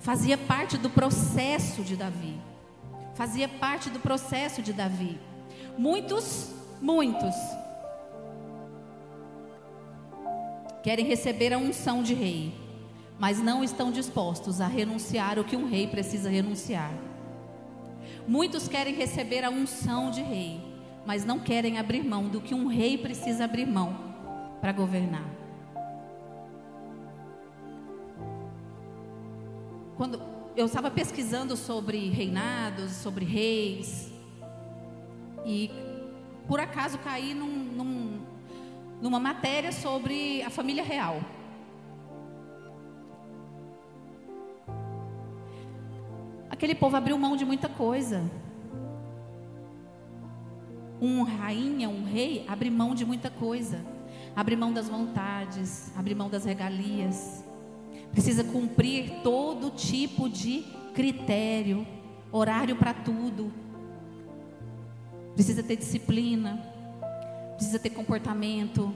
Fazia 0.00 0.38
parte 0.38 0.78
do 0.78 0.88
processo 0.88 1.82
de 1.82 1.96
Davi. 1.96 2.38
Fazia 3.14 3.48
parte 3.48 3.90
do 3.90 3.98
processo 3.98 4.62
de 4.62 4.72
Davi. 4.72 5.18
Muitos, 5.76 6.52
muitos 6.80 7.34
querem 10.82 11.04
receber 11.04 11.52
a 11.52 11.58
unção 11.58 12.02
de 12.02 12.14
rei, 12.14 12.54
mas 13.18 13.42
não 13.42 13.64
estão 13.64 13.90
dispostos 13.90 14.60
a 14.60 14.66
renunciar 14.66 15.38
o 15.38 15.44
que 15.44 15.56
um 15.56 15.68
rei 15.68 15.86
precisa 15.86 16.30
renunciar. 16.30 16.92
Muitos 18.26 18.68
querem 18.68 18.94
receber 18.94 19.44
a 19.44 19.50
unção 19.50 20.10
de 20.10 20.22
rei, 20.22 20.60
mas 21.04 21.24
não 21.24 21.38
querem 21.40 21.78
abrir 21.78 22.04
mão 22.04 22.28
do 22.28 22.40
que 22.40 22.54
um 22.54 22.66
rei 22.66 22.96
precisa 22.96 23.44
abrir 23.44 23.66
mão 23.66 23.98
para 24.60 24.72
governar. 24.72 25.37
Quando 29.98 30.22
eu 30.54 30.66
estava 30.66 30.92
pesquisando 30.92 31.56
sobre 31.56 32.08
reinados, 32.08 32.92
sobre 32.92 33.24
reis, 33.24 34.12
e 35.44 35.68
por 36.46 36.60
acaso 36.60 37.00
caí 37.00 37.34
num, 37.34 37.48
num, 37.48 38.20
numa 39.02 39.18
matéria 39.18 39.72
sobre 39.72 40.40
a 40.44 40.50
família 40.50 40.84
real. 40.84 41.20
Aquele 46.48 46.76
povo 46.76 46.96
abriu 46.96 47.18
mão 47.18 47.36
de 47.36 47.44
muita 47.44 47.68
coisa. 47.68 48.22
Um 51.00 51.24
rainha, 51.24 51.88
um 51.88 52.04
rei, 52.04 52.44
abre 52.46 52.70
mão 52.70 52.94
de 52.94 53.04
muita 53.04 53.30
coisa. 53.30 53.84
Abre 54.36 54.54
mão 54.54 54.72
das 54.72 54.88
vontades, 54.88 55.92
abre 55.96 56.14
mão 56.14 56.30
das 56.30 56.44
regalias. 56.44 57.47
Precisa 58.12 58.42
cumprir 58.44 59.22
todo 59.22 59.70
tipo 59.70 60.28
de 60.28 60.64
critério, 60.94 61.86
horário 62.32 62.76
para 62.76 62.92
tudo. 62.92 63.52
Precisa 65.34 65.62
ter 65.62 65.76
disciplina, 65.76 66.60
precisa 67.54 67.78
ter 67.78 67.90
comportamento. 67.90 68.92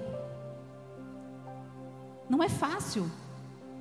Não 2.29 2.43
é 2.43 2.49
fácil. 2.49 3.11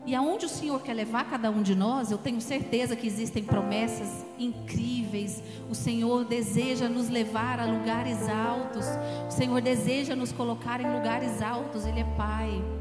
E 0.05 0.15
aonde 0.15 0.45
o 0.45 0.49
Senhor 0.49 0.81
quer 0.81 0.93
levar 0.93 1.29
cada 1.29 1.51
um 1.51 1.61
de 1.61 1.75
nós, 1.75 2.09
eu 2.11 2.17
tenho 2.17 2.41
certeza 2.41 2.95
que 2.95 3.05
existem 3.05 3.43
promessas 3.43 4.25
incríveis. 4.37 5.41
O 5.69 5.75
Senhor 5.75 6.25
deseja 6.25 6.89
nos 6.89 7.07
levar 7.07 7.59
a 7.59 7.65
lugares 7.65 8.27
altos. 8.27 8.85
O 9.27 9.31
Senhor 9.31 9.61
deseja 9.61 10.15
nos 10.15 10.31
colocar 10.31 10.81
em 10.81 10.91
lugares 10.91 11.41
altos. 11.41 11.85
Ele 11.85 11.99
é 11.99 12.15
Pai. 12.17 12.80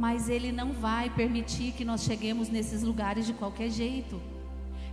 Mas 0.00 0.30
Ele 0.30 0.50
não 0.50 0.72
vai 0.72 1.10
permitir 1.10 1.72
que 1.72 1.84
nós 1.84 2.04
cheguemos 2.04 2.48
nesses 2.48 2.82
lugares 2.82 3.26
de 3.26 3.34
qualquer 3.34 3.68
jeito. 3.68 4.18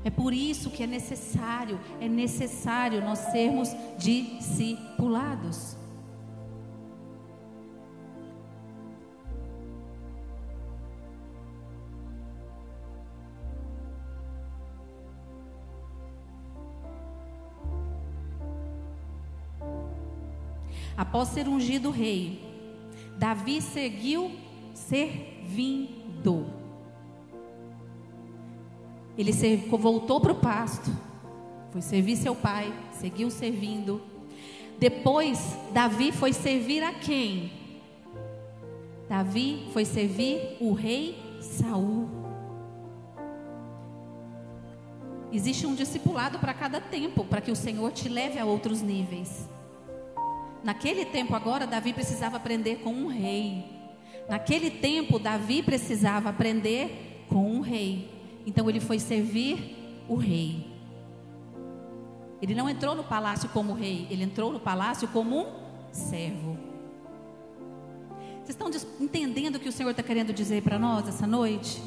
É 0.03 0.09
por 0.09 0.33
isso 0.33 0.69
que 0.69 0.83
é 0.83 0.87
necessário, 0.87 1.79
é 2.01 2.09
necessário 2.09 3.01
nós 3.01 3.19
sermos 3.19 3.69
discipulados. 3.97 5.77
Após 20.97 21.29
ser 21.29 21.47
ungido 21.47 21.91
rei, 21.91 22.43
Davi 23.17 23.61
seguiu 23.61 24.46
servindo. 24.77 26.46
Ele 29.17 29.34
voltou 29.72 30.22
para 30.22 30.31
o 30.31 30.36
pasto, 30.36 30.91
foi 31.72 31.81
servir 31.81 32.15
seu 32.15 32.36
pai, 32.36 32.72
seguiu 32.91 33.31
servindo. 33.31 34.01
Depois, 34.77 35.57
Davi 35.74 36.12
foi 36.12 36.31
servir 36.31 36.84
a 36.84 36.93
quem? 36.93 37.51
Davi 39.10 39.67
foi 39.74 39.84
servir 39.84 40.57
o 40.60 40.74
rei 40.74 41.17
Saul. 41.41 42.07
Existe 45.34 45.65
um 45.65 45.74
discipulado 45.74 46.38
para 46.38 46.53
cada 46.53 46.79
tempo, 46.79 47.25
para 47.25 47.41
que 47.41 47.51
o 47.51 47.55
Senhor 47.55 47.91
te 47.91 48.07
leve 48.07 48.38
a 48.38 48.46
outros 48.46 48.81
níveis. 48.81 49.50
Naquele 50.63 51.05
tempo 51.05 51.36
agora, 51.36 51.65
Davi 51.65 51.91
precisava 51.91 52.38
aprender 52.38 52.77
com 52.77 52.91
um 52.91 53.07
rei. 53.07 53.76
Naquele 54.29 54.69
tempo, 54.69 55.17
Davi 55.17 55.63
precisava 55.63 56.29
aprender 56.29 57.25
com 57.29 57.50
um 57.50 57.62
rei. 57.62 58.10
Então 58.46 58.69
ele 58.69 58.79
foi 58.79 59.00
servir 59.00 60.03
o 60.07 60.15
rei. 60.15 60.65
Ele 62.41 62.53
não 62.53 62.69
entrou 62.69 62.93
no 62.93 63.03
palácio 63.03 63.50
como 63.50 63.74
rei, 63.74 64.07
ele 64.12 64.24
entrou 64.24 64.51
no 64.51 64.60
palácio 64.60 65.07
como 65.07 65.41
um 65.41 65.48
servo. 65.91 66.57
Vocês 68.43 68.55
estão 68.55 68.69
entendendo 69.01 69.55
o 69.55 69.60
que 69.60 69.67
o 69.67 69.72
Senhor 69.72 69.89
está 69.89 70.03
querendo 70.03 70.31
dizer 70.31 70.62
para 70.62 70.77
nós 70.77 71.07
essa 71.07 71.25
noite? 71.25 71.81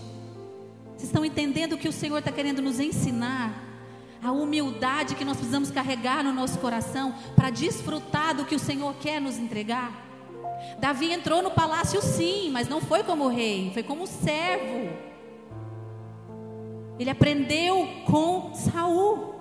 Vocês 0.89 1.05
estão 1.05 1.25
entendendo 1.25 1.75
o 1.75 1.79
que 1.79 1.89
o 1.89 1.93
Senhor 1.93 2.19
está 2.19 2.33
querendo 2.33 2.61
nos 2.61 2.81
ensinar? 2.81 3.69
A 4.23 4.33
humildade 4.33 5.15
que 5.15 5.25
nós 5.25 5.39
precisamos 5.39 5.71
carregar 5.71 6.23
no 6.23 6.33
nosso 6.33 6.59
coração 6.59 7.15
para 7.35 7.49
desfrutar 7.49 8.35
do 8.35 8.45
que 8.45 8.55
o 8.55 8.59
Senhor 8.59 8.95
quer 8.97 9.21
nos 9.21 9.39
entregar? 9.39 10.10
Davi 10.79 11.13
entrou 11.13 11.43
no 11.43 11.51
palácio 11.51 12.01
sim, 12.03 12.51
mas 12.51 12.69
não 12.69 12.81
foi 12.81 13.03
como 13.03 13.29
rei, 13.29 13.71
foi 13.73 13.83
como 13.83 14.07
servo. 14.07 14.91
Ele 16.99 17.11
aprendeu 17.11 17.89
com 18.07 18.55
Saul. 18.55 19.35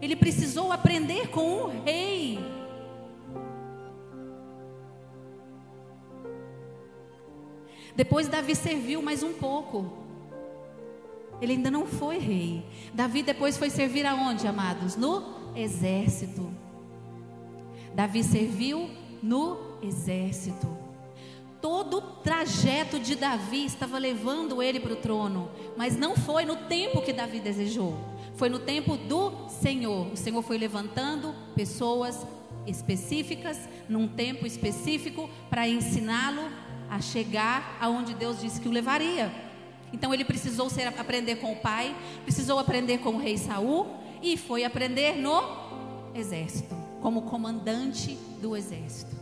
Ele 0.00 0.16
precisou 0.16 0.72
aprender 0.72 1.28
com 1.28 1.64
um 1.64 1.82
rei. 1.84 2.38
Depois 7.94 8.28
Davi 8.28 8.54
serviu 8.54 9.02
mais 9.02 9.22
um 9.22 9.32
pouco. 9.32 9.98
Ele 11.40 11.54
ainda 11.54 11.70
não 11.70 11.86
foi 11.86 12.18
rei. 12.18 12.64
Davi 12.94 13.22
depois 13.22 13.58
foi 13.58 13.68
servir 13.68 14.06
aonde, 14.06 14.46
amados? 14.46 14.96
No 14.96 15.52
exército. 15.56 16.54
Davi 17.94 18.22
serviu 18.22 18.88
no 19.22 19.54
exército. 19.54 19.69
Todo 21.60 21.98
o 21.98 22.00
trajeto 22.00 22.98
de 22.98 23.14
Davi 23.14 23.66
estava 23.66 23.98
levando 23.98 24.62
ele 24.62 24.80
para 24.80 24.94
o 24.94 24.96
trono, 24.96 25.50
mas 25.76 25.96
não 25.96 26.16
foi 26.16 26.44
no 26.44 26.56
tempo 26.56 27.02
que 27.02 27.12
Davi 27.12 27.38
desejou. 27.38 27.96
Foi 28.34 28.48
no 28.48 28.58
tempo 28.58 28.96
do 28.96 29.48
Senhor. 29.48 30.06
O 30.12 30.16
Senhor 30.16 30.40
foi 30.42 30.56
levantando 30.56 31.34
pessoas 31.54 32.26
específicas, 32.66 33.68
num 33.88 34.08
tempo 34.08 34.46
específico, 34.46 35.28
para 35.50 35.68
ensiná-lo 35.68 36.50
a 36.88 37.00
chegar 37.00 37.76
aonde 37.80 38.14
Deus 38.14 38.40
disse 38.40 38.60
que 38.60 38.68
o 38.68 38.72
levaria. 38.72 39.30
Então 39.92 40.14
ele 40.14 40.24
precisou 40.24 40.70
ser, 40.70 40.86
aprender 40.86 41.36
com 41.36 41.52
o 41.52 41.56
pai, 41.56 41.94
precisou 42.22 42.58
aprender 42.58 42.98
com 42.98 43.10
o 43.10 43.18
rei 43.18 43.36
Saul 43.36 43.86
e 44.22 44.36
foi 44.36 44.64
aprender 44.64 45.16
no 45.16 45.42
exército, 46.14 46.74
como 47.02 47.22
comandante 47.22 48.16
do 48.40 48.56
exército. 48.56 49.19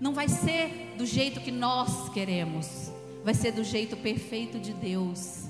Não 0.00 0.12
vai 0.12 0.28
ser 0.28 0.94
do 0.98 1.06
jeito 1.06 1.40
que 1.40 1.50
nós 1.50 2.08
queremos, 2.10 2.92
vai 3.24 3.34
ser 3.34 3.52
do 3.52 3.64
jeito 3.64 3.96
perfeito 3.96 4.58
de 4.58 4.72
Deus. 4.72 5.44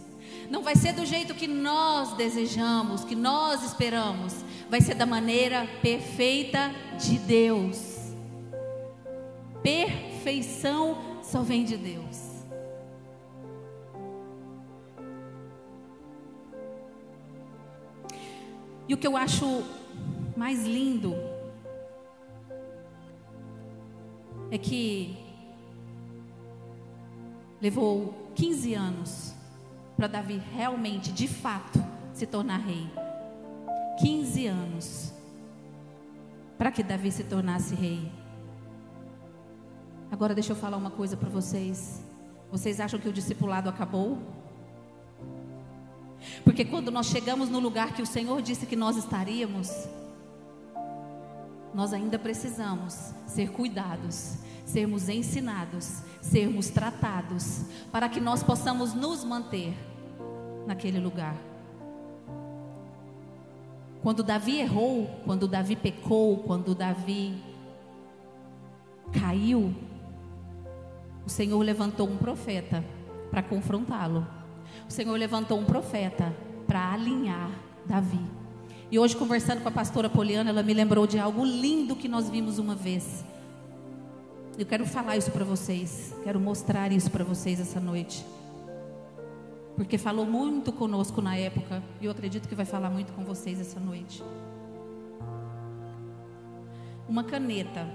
Não 0.49 0.63
vai 0.63 0.77
ser 0.77 0.93
do 0.93 1.05
jeito 1.05 1.35
que 1.35 1.49
nós 1.49 2.15
desejamos, 2.15 3.05
que 3.05 3.17
nós 3.17 3.65
esperamos. 3.65 4.33
Vai 4.71 4.81
ser 4.81 4.95
da 4.95 5.07
maneira 5.07 5.67
perfeita 5.83 6.73
de 6.99 7.19
Deus. 7.19 7.97
Perfeição 9.63 11.21
só 11.23 11.43
vem 11.43 11.65
de 11.65 11.77
Deus. 11.77 12.27
E 18.89 18.95
o 18.95 18.97
que 18.97 19.07
eu 19.07 19.17
acho 19.17 19.65
mais 20.37 20.65
lindo 20.65 21.17
é 24.51 24.59
que 24.59 25.17
levou 27.61 28.31
15 28.35 28.75
anos 28.75 29.35
para 29.97 30.07
Davi 30.07 30.41
realmente, 30.55 31.13
de 31.13 31.27
fato, 31.27 31.79
se 32.13 32.27
tornar 32.27 32.59
rei. 32.59 32.87
15 33.99 34.47
anos 34.47 35.13
para 36.59 36.71
que 36.71 36.83
Davi 36.83 37.11
se 37.11 37.25
tornasse 37.25 37.75
rei. 37.75 38.11
Agora 40.11 40.35
deixa 40.35 40.53
eu 40.53 40.57
falar 40.57 40.77
uma 40.77 40.91
coisa 40.91 41.17
para 41.17 41.29
vocês. 41.29 42.03
Vocês 42.51 42.79
acham 42.79 43.01
que 43.01 43.09
o 43.09 43.13
discipulado 43.13 43.69
acabou? 43.69 44.19
Porque 46.45 46.65
quando 46.65 46.91
nós 46.91 47.07
chegamos 47.07 47.49
no 47.49 47.59
lugar 47.59 47.93
que 47.95 48.03
o 48.03 48.07
Senhor 48.07 48.41
disse 48.41 48.67
que 48.67 48.77
nós 48.77 48.97
estaríamos, 48.97 49.71
nós 51.77 51.93
ainda 51.93 52.19
precisamos 52.19 53.13
ser 53.27 53.51
cuidados, 53.51 54.39
sermos 54.65 55.11
ensinados, 55.11 56.01
sermos 56.23 56.71
tratados, 56.71 57.67
para 57.93 58.09
que 58.09 58.19
nós 58.19 58.43
possamos 58.43 58.95
nos 58.95 59.23
manter 59.23 59.77
naquele 60.67 60.99
lugar. 60.99 61.37
Quando 64.03 64.23
Davi 64.23 64.59
errou, 64.59 65.21
quando 65.27 65.47
Davi 65.47 65.77
pecou, 65.77 66.39
quando 66.39 66.75
Davi 66.75 67.45
caiu, 69.13 69.75
o 71.27 71.29
Senhor 71.29 71.61
levantou 71.61 72.09
um 72.09 72.17
profeta 72.17 72.83
para 73.31 73.43
confrontá-lo. 73.43 74.27
O 74.89 74.91
Senhor 74.91 75.15
levantou 75.15 75.59
um 75.59 75.65
profeta 75.67 76.35
para 76.67 76.95
alinhar 76.95 77.51
Davi. 77.85 78.36
E 78.89 79.01
hoje, 79.01 79.17
conversando 79.17 79.63
com 79.63 79.69
a 79.69 79.73
pastora 79.73 80.09
Poliana, 80.09 80.51
ela 80.51 80.63
me 80.63 80.73
lembrou 80.73 81.09
de 81.09 81.19
algo 81.19 81.45
lindo 81.45 81.97
que 81.97 82.07
nós 82.07 82.31
vimos 82.31 82.61
uma 82.61 82.77
vez. 82.77 83.25
Eu 84.57 84.65
quero 84.65 84.87
falar 84.87 85.17
isso 85.17 85.33
para 85.33 85.45
vocês, 85.45 86.15
quero 86.23 86.39
mostrar 86.39 86.93
isso 86.93 87.11
para 87.11 87.25
vocês 87.25 87.59
essa 87.59 87.81
noite. 87.81 88.25
Porque 89.75 89.99
falou 89.99 90.25
muito 90.25 90.73
conosco 90.73 91.21
na 91.21 91.37
época, 91.37 91.83
e 92.01 92.05
eu 92.05 92.13
acredito 92.13 92.49
que 92.49 92.55
vai 92.55 92.65
falar 92.65 92.89
muito 92.89 93.13
com 93.13 93.25
vocês 93.25 93.61
essa 93.61 93.81
noite. 93.81 94.23
Uma 97.09 97.25
caneta 97.25 97.89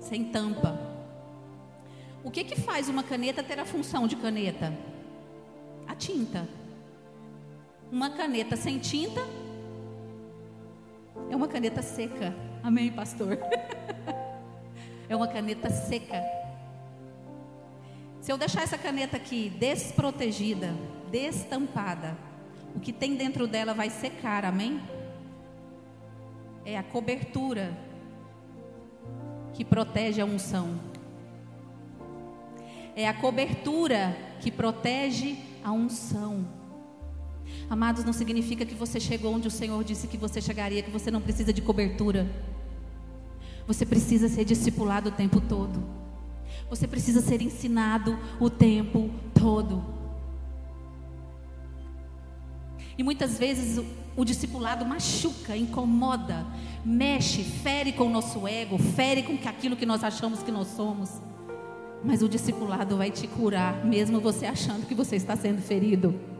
sem 0.00 0.24
tampa. 0.24 0.80
O 2.24 2.30
que 2.30 2.42
que 2.42 2.56
faz 2.56 2.88
uma 2.88 3.02
caneta 3.02 3.42
ter 3.42 3.60
a 3.60 3.66
função 3.66 4.06
de 4.06 4.16
caneta? 4.16 4.72
A 5.86 5.94
tinta. 5.94 6.48
Uma 7.92 8.10
caneta 8.10 8.56
sem 8.56 8.78
tinta 8.78 9.20
é 11.30 11.36
uma 11.36 11.48
caneta 11.48 11.82
seca. 11.82 12.34
Amém, 12.62 12.90
pastor? 12.92 13.38
é 15.08 15.16
uma 15.16 15.28
caneta 15.28 15.70
seca. 15.70 16.22
Se 18.20 18.32
eu 18.32 18.36
deixar 18.36 18.62
essa 18.62 18.76
caneta 18.76 19.16
aqui 19.16 19.50
desprotegida, 19.50 20.74
destampada, 21.10 22.16
o 22.74 22.80
que 22.80 22.92
tem 22.92 23.14
dentro 23.14 23.46
dela 23.46 23.72
vai 23.72 23.88
secar, 23.88 24.44
amém? 24.44 24.80
É 26.64 26.76
a 26.76 26.82
cobertura 26.82 27.76
que 29.54 29.64
protege 29.64 30.20
a 30.20 30.24
unção. 30.24 30.78
É 32.94 33.06
a 33.06 33.14
cobertura 33.14 34.16
que 34.40 34.50
protege 34.50 35.38
a 35.62 35.70
unção. 35.70 36.55
Amados, 37.68 38.04
não 38.04 38.12
significa 38.12 38.64
que 38.64 38.74
você 38.74 39.00
chegou 39.00 39.34
onde 39.34 39.48
o 39.48 39.50
Senhor 39.50 39.82
disse 39.82 40.06
que 40.06 40.16
você 40.16 40.40
chegaria, 40.40 40.82
que 40.82 40.90
você 40.90 41.10
não 41.10 41.20
precisa 41.20 41.52
de 41.52 41.60
cobertura. 41.60 42.30
Você 43.66 43.84
precisa 43.84 44.28
ser 44.28 44.44
discipulado 44.44 45.08
o 45.08 45.12
tempo 45.12 45.40
todo. 45.40 45.82
Você 46.70 46.86
precisa 46.86 47.20
ser 47.20 47.42
ensinado 47.42 48.16
o 48.38 48.48
tempo 48.48 49.10
todo. 49.34 49.84
E 52.96 53.02
muitas 53.02 53.36
vezes 53.36 53.78
o, 53.78 53.84
o 54.16 54.24
discipulado 54.24 54.84
machuca, 54.86 55.56
incomoda, 55.56 56.46
mexe, 56.84 57.42
fere 57.42 57.92
com 57.92 58.04
o 58.04 58.10
nosso 58.10 58.46
ego, 58.46 58.78
fere 58.78 59.24
com 59.24 59.34
aquilo 59.48 59.76
que 59.76 59.84
nós 59.84 60.04
achamos 60.04 60.42
que 60.42 60.52
nós 60.52 60.68
somos. 60.68 61.10
Mas 62.04 62.22
o 62.22 62.28
discipulado 62.28 62.96
vai 62.96 63.10
te 63.10 63.26
curar, 63.26 63.84
mesmo 63.84 64.20
você 64.20 64.46
achando 64.46 64.86
que 64.86 64.94
você 64.94 65.16
está 65.16 65.34
sendo 65.36 65.60
ferido. 65.60 66.35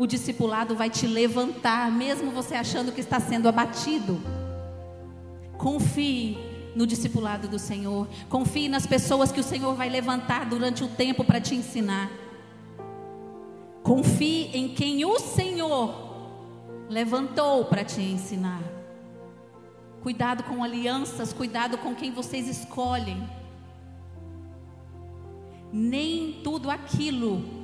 O 0.00 0.06
discipulado 0.06 0.74
vai 0.74 0.88
te 0.88 1.06
levantar, 1.06 1.92
mesmo 1.92 2.30
você 2.30 2.54
achando 2.54 2.90
que 2.90 3.02
está 3.02 3.20
sendo 3.20 3.46
abatido. 3.46 4.18
Confie 5.58 6.38
no 6.74 6.86
discipulado 6.86 7.46
do 7.46 7.58
Senhor. 7.58 8.08
Confie 8.26 8.66
nas 8.66 8.86
pessoas 8.86 9.30
que 9.30 9.40
o 9.40 9.42
Senhor 9.42 9.74
vai 9.74 9.90
levantar 9.90 10.48
durante 10.48 10.82
o 10.82 10.88
tempo 10.88 11.22
para 11.22 11.38
te 11.38 11.54
ensinar. 11.54 12.10
Confie 13.82 14.48
em 14.54 14.70
quem 14.70 15.04
o 15.04 15.18
Senhor 15.18 15.94
levantou 16.88 17.66
para 17.66 17.84
te 17.84 18.00
ensinar. 18.00 18.62
Cuidado 20.00 20.44
com 20.44 20.64
alianças, 20.64 21.30
cuidado 21.30 21.76
com 21.76 21.94
quem 21.94 22.10
vocês 22.10 22.48
escolhem. 22.48 23.22
Nem 25.70 26.40
tudo 26.42 26.70
aquilo 26.70 27.59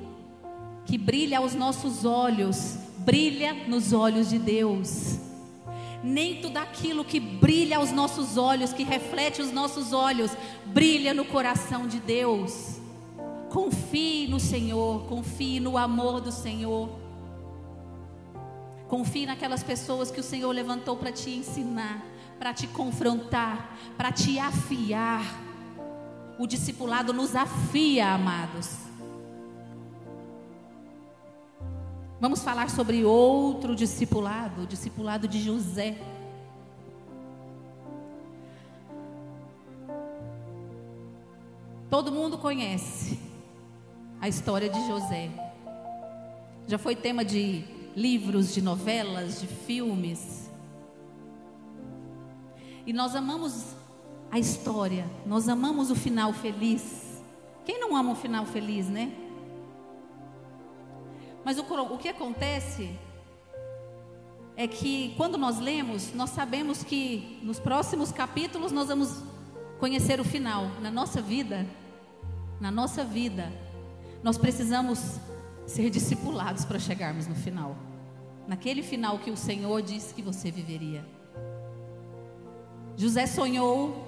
que 0.87 0.97
brilha 0.97 1.37
aos 1.37 1.53
nossos 1.53 2.03
olhos 2.03 2.87
brilha 3.07 3.53
nos 3.53 3.93
olhos 3.93 4.29
de 4.29 4.37
Deus. 4.37 5.17
Nem 6.03 6.41
tudo 6.41 6.57
aquilo 6.57 7.05
que 7.05 7.21
brilha 7.21 7.77
aos 7.77 7.89
nossos 7.89 8.35
olhos, 8.35 8.73
que 8.73 8.83
reflete 8.83 9.41
os 9.41 9.49
nossos 9.49 9.93
olhos, 9.93 10.31
brilha 10.65 11.13
no 11.13 11.23
coração 11.23 11.87
de 11.87 12.01
Deus. 12.01 12.75
Confie 13.49 14.27
no 14.27 14.41
Senhor, 14.41 15.05
confie 15.05 15.61
no 15.61 15.77
amor 15.77 16.19
do 16.19 16.33
Senhor. 16.33 16.89
Confie 18.89 19.25
naquelas 19.25 19.63
pessoas 19.63 20.11
que 20.11 20.19
o 20.19 20.23
Senhor 20.23 20.51
levantou 20.51 20.97
para 20.97 21.11
te 21.11 21.29
ensinar, 21.29 22.05
para 22.37 22.53
te 22.53 22.67
confrontar, 22.67 23.73
para 23.97 24.11
te 24.11 24.37
afiar. 24.37 25.23
O 26.37 26.45
discipulado 26.45 27.13
nos 27.13 27.37
afia, 27.37 28.09
amados. 28.13 28.86
Vamos 32.19 32.41
falar 32.41 32.71
sobre 32.71 33.05
outro 33.05 33.75
discipulado, 33.75 34.63
o 34.63 34.65
discipulado 34.65 35.27
de 35.27 35.39
José. 35.39 35.99
Todo 41.91 42.11
mundo 42.11 42.39
conhece 42.39 43.19
a 44.19 44.27
história 44.27 44.67
de 44.67 44.87
José. 44.87 45.29
Já 46.65 46.79
foi 46.79 46.95
tema 46.95 47.23
de 47.23 47.63
livros, 47.95 48.51
de 48.51 48.63
novelas, 48.63 49.39
de 49.39 49.45
filmes. 49.45 50.49
E 52.83 52.91
nós 52.91 53.15
amamos 53.15 53.75
a 54.31 54.39
história, 54.39 55.05
nós 55.23 55.47
amamos 55.47 55.91
o 55.91 55.95
final 55.95 56.33
feliz. 56.33 57.21
Quem 57.63 57.79
não 57.79 57.95
ama 57.95 58.13
um 58.13 58.15
final 58.15 58.43
feliz, 58.43 58.89
né? 58.89 59.26
Mas 61.47 61.57
o, 61.57 61.61
o 61.61 61.97
que 61.97 62.09
acontece 62.09 62.89
é 64.57 64.67
que 64.67 65.13
quando 65.15 65.37
nós 65.37 65.59
lemos, 65.59 66.13
nós 66.13 66.31
sabemos 66.31 66.83
que 66.83 67.39
nos 67.41 67.57
próximos 67.57 68.11
capítulos 68.11 68.73
nós 68.73 68.89
vamos 68.89 69.23
conhecer 69.79 70.19
o 70.19 70.25
final. 70.25 70.69
Na 70.81 70.91
nossa 70.91 71.21
vida, 71.21 71.65
na 72.59 72.69
nossa 72.69 73.01
vida, 73.01 73.49
nós 74.21 74.37
precisamos 74.37 75.21
ser 75.65 75.89
discipulados 75.89 76.65
para 76.65 76.79
chegarmos 76.79 77.27
no 77.27 77.35
final. 77.35 77.77
Naquele 78.45 78.83
final 78.83 79.17
que 79.17 79.31
o 79.31 79.37
Senhor 79.37 79.81
disse 79.81 80.13
que 80.13 80.21
você 80.21 80.51
viveria. 80.51 81.05
José 82.97 83.25
sonhou, 83.25 84.05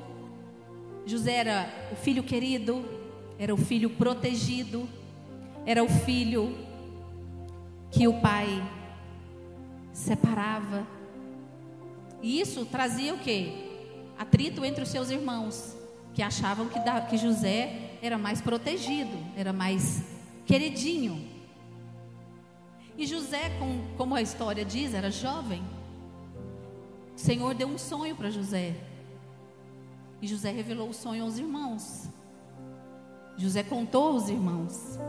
José 1.05 1.35
era 1.35 1.89
o 1.93 1.95
filho 1.95 2.21
querido, 2.21 2.83
era 3.37 3.53
o 3.53 3.57
filho 3.57 3.91
protegido, 3.91 4.89
era 5.65 5.81
o 5.81 5.87
filho 5.87 6.67
que 7.91 8.07
o 8.07 8.19
pai 8.21 8.63
separava. 9.93 10.85
E 12.21 12.39
isso 12.39 12.65
trazia 12.65 13.13
o 13.13 13.19
quê? 13.19 13.69
Atrito 14.17 14.65
entre 14.65 14.83
os 14.83 14.89
seus 14.89 15.09
irmãos, 15.09 15.75
que 16.13 16.21
achavam 16.21 16.67
que, 16.67 16.79
que 17.09 17.17
José 17.17 17.97
era 18.01 18.17
mais 18.17 18.41
protegido, 18.41 19.17
era 19.35 19.53
mais 19.53 20.03
queridinho. 20.45 21.27
E 22.97 23.05
José, 23.07 23.51
como 23.95 24.15
a 24.15 24.21
história 24.21 24.65
diz, 24.65 24.93
era 24.93 25.09
jovem. 25.09 25.63
O 27.15 27.19
Senhor 27.19 27.53
deu 27.53 27.67
um 27.67 27.77
sonho 27.77 28.15
para 28.15 28.29
José. 28.29 28.75
E 30.21 30.27
José 30.27 30.51
revelou 30.51 30.89
o 30.89 30.93
sonho 30.93 31.23
aos 31.23 31.37
irmãos. 31.37 32.09
José 33.37 33.63
contou 33.63 34.13
aos 34.13 34.27
irmãos. 34.27 34.99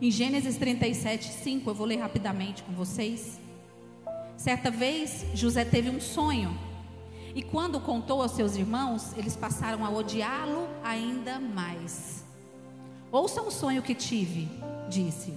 Em 0.00 0.12
Gênesis 0.12 0.56
37, 0.56 1.26
5, 1.26 1.68
eu 1.68 1.74
vou 1.74 1.84
ler 1.84 1.96
rapidamente 1.96 2.62
com 2.62 2.72
vocês. 2.72 3.40
Certa 4.36 4.70
vez, 4.70 5.26
José 5.34 5.64
teve 5.64 5.90
um 5.90 6.00
sonho. 6.00 6.56
E 7.34 7.42
quando 7.42 7.80
contou 7.80 8.22
aos 8.22 8.30
seus 8.30 8.54
irmãos, 8.54 9.12
eles 9.16 9.34
passaram 9.34 9.84
a 9.84 9.90
odiá-lo 9.90 10.68
ainda 10.84 11.40
mais. 11.40 12.24
Ouça 13.10 13.42
o 13.42 13.50
sonho 13.50 13.82
que 13.82 13.92
tive, 13.92 14.48
disse. 14.88 15.34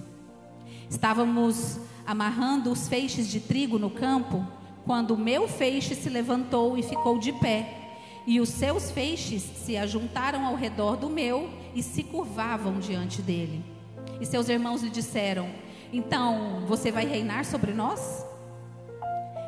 Estávamos 0.88 1.80
amarrando 2.06 2.70
os 2.70 2.86
feixes 2.86 3.26
de 3.28 3.40
trigo 3.40 3.80
no 3.80 3.90
campo, 3.90 4.46
quando 4.84 5.14
o 5.14 5.18
meu 5.18 5.48
feixe 5.48 5.96
se 5.96 6.08
levantou 6.08 6.78
e 6.78 6.84
ficou 6.84 7.18
de 7.18 7.32
pé, 7.32 7.90
e 8.28 8.40
os 8.40 8.50
seus 8.50 8.92
feixes 8.92 9.42
se 9.42 9.76
ajuntaram 9.76 10.46
ao 10.46 10.54
redor 10.54 10.96
do 10.96 11.10
meu 11.10 11.50
e 11.74 11.82
se 11.82 12.04
curvavam 12.04 12.78
diante 12.78 13.20
dele. 13.20 13.81
E 14.22 14.24
seus 14.24 14.48
irmãos 14.48 14.84
lhe 14.84 14.88
disseram: 14.88 15.50
Então 15.92 16.60
você 16.68 16.92
vai 16.92 17.04
reinar 17.04 17.44
sobre 17.44 17.72
nós? 17.72 18.24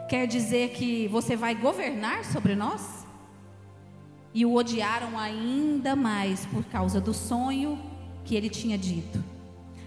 Quer 0.08 0.26
dizer 0.26 0.70
que 0.70 1.06
você 1.06 1.36
vai 1.36 1.54
governar 1.54 2.24
sobre 2.24 2.56
nós? 2.56 3.06
E 4.34 4.44
o 4.44 4.52
odiaram 4.52 5.16
ainda 5.16 5.94
mais 5.94 6.44
por 6.46 6.64
causa 6.64 7.00
do 7.00 7.14
sonho 7.14 7.78
que 8.24 8.34
ele 8.34 8.50
tinha 8.50 8.76
dito. 8.76 9.22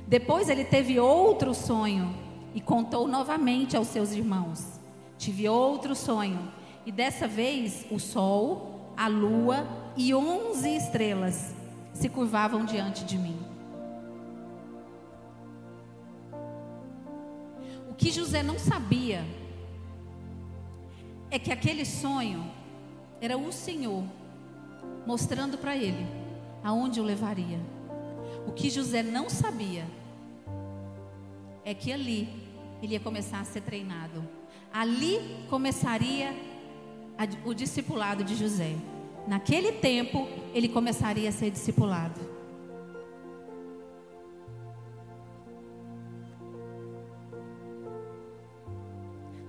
Depois 0.08 0.48
ele 0.48 0.64
teve 0.64 0.98
outro 1.02 1.54
sonho 1.54 2.16
e 2.56 2.62
contou 2.62 3.10
novamente 3.10 3.76
aos 3.76 3.90
seus 3.90 4.14
irmãos: 4.14 4.80
Tive 5.18 5.50
outro 5.50 5.94
sonho, 5.96 6.40
e 6.86 6.94
dessa 6.94 7.28
vez 7.28 7.86
o 7.92 8.00
sol, 8.00 8.94
a 8.96 9.10
lua 9.10 9.68
e 9.98 10.16
onze 10.16 10.78
estrelas 10.78 11.54
se 11.94 12.08
curvavam 12.08 12.64
diante 12.64 13.04
de 13.04 13.18
mim. 13.18 13.47
Que 17.98 18.12
José 18.12 18.44
não 18.44 18.60
sabia 18.60 19.26
é 21.32 21.40
que 21.40 21.52
aquele 21.52 21.84
sonho 21.84 22.50
era 23.20 23.38
o 23.38 23.52
Senhor 23.52 24.04
mostrando 25.06 25.58
para 25.58 25.76
ele 25.76 26.06
aonde 26.64 27.00
o 27.00 27.04
levaria. 27.04 27.60
O 28.46 28.52
que 28.52 28.70
José 28.70 29.02
não 29.02 29.30
sabia 29.30 29.86
é 31.66 31.74
que 31.74 31.92
ali 31.92 32.30
ele 32.82 32.94
ia 32.94 33.00
começar 33.00 33.40
a 33.40 33.44
ser 33.44 33.62
treinado. 33.62 34.24
Ali 34.72 35.46
começaria 35.50 36.36
a, 37.18 37.48
o 37.48 37.54
discipulado 37.54 38.24
de 38.24 38.36
José. 38.36 38.76
Naquele 39.28 39.74
tempo 39.74 40.28
ele 40.54 40.70
começaria 40.70 41.28
a 41.30 41.32
ser 41.32 41.50
discipulado. 41.52 42.37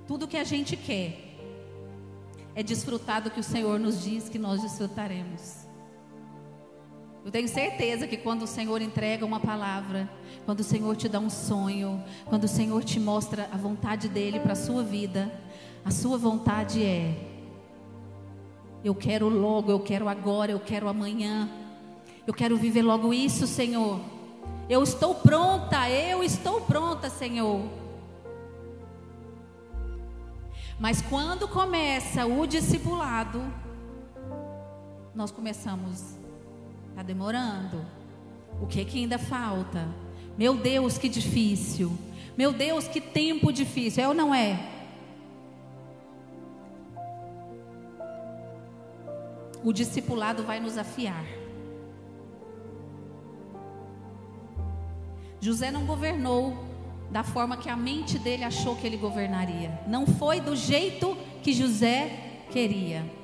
Tudo 0.08 0.26
que 0.26 0.38
a 0.38 0.42
gente 0.42 0.74
quer 0.74 1.36
é 2.54 2.62
desfrutar 2.62 3.22
do 3.22 3.30
que 3.30 3.40
o 3.40 3.44
Senhor 3.44 3.78
nos 3.78 4.02
diz 4.02 4.26
que 4.26 4.38
nós 4.38 4.62
desfrutaremos. 4.62 5.68
Eu 7.22 7.30
tenho 7.30 7.46
certeza 7.46 8.06
que 8.06 8.16
quando 8.16 8.44
o 8.44 8.46
Senhor 8.46 8.80
entrega 8.80 9.26
uma 9.26 9.38
palavra, 9.38 10.08
quando 10.46 10.60
o 10.60 10.64
Senhor 10.64 10.96
te 10.96 11.10
dá 11.10 11.20
um 11.20 11.28
sonho, 11.28 12.02
quando 12.24 12.44
o 12.44 12.48
Senhor 12.48 12.82
te 12.82 12.98
mostra 12.98 13.50
a 13.52 13.58
vontade 13.58 14.08
dele 14.08 14.40
para 14.40 14.54
a 14.54 14.56
sua 14.56 14.82
vida, 14.82 15.30
a 15.84 15.90
sua 15.90 16.16
vontade 16.16 16.82
é: 16.82 17.14
eu 18.82 18.94
quero 18.94 19.28
logo, 19.28 19.70
eu 19.70 19.80
quero 19.80 20.08
agora, 20.08 20.50
eu 20.50 20.60
quero 20.60 20.88
amanhã, 20.88 21.50
eu 22.26 22.32
quero 22.32 22.56
viver 22.56 22.80
logo 22.80 23.12
isso, 23.12 23.46
Senhor. 23.46 24.00
Eu 24.70 24.82
estou 24.82 25.14
pronta, 25.16 25.90
eu 25.90 26.24
estou 26.24 26.62
pronta, 26.62 27.10
Senhor. 27.10 27.87
Mas 30.78 31.02
quando 31.02 31.48
começa 31.48 32.24
o 32.24 32.46
discipulado, 32.46 33.42
nós 35.12 35.32
começamos, 35.32 36.16
está 36.90 37.02
demorando. 37.02 37.84
O 38.62 38.66
que 38.66 38.84
que 38.84 38.98
ainda 38.98 39.18
falta? 39.18 39.88
Meu 40.36 40.56
Deus, 40.56 40.96
que 40.96 41.08
difícil. 41.08 41.98
Meu 42.36 42.52
Deus, 42.52 42.86
que 42.86 43.00
tempo 43.00 43.52
difícil. 43.52 44.04
É 44.04 44.08
ou 44.08 44.14
não 44.14 44.32
é? 44.32 44.56
O 49.64 49.72
discipulado 49.72 50.44
vai 50.44 50.60
nos 50.60 50.78
afiar. 50.78 51.24
José 55.40 55.72
não 55.72 55.84
governou 55.84 56.67
da 57.10 57.22
forma 57.22 57.56
que 57.56 57.68
a 57.68 57.76
mente 57.76 58.18
dele 58.18 58.44
achou 58.44 58.76
que 58.76 58.86
ele 58.86 58.96
governaria. 58.96 59.80
Não 59.86 60.06
foi 60.06 60.40
do 60.40 60.54
jeito 60.54 61.16
que 61.42 61.52
José 61.52 62.44
queria. 62.50 63.18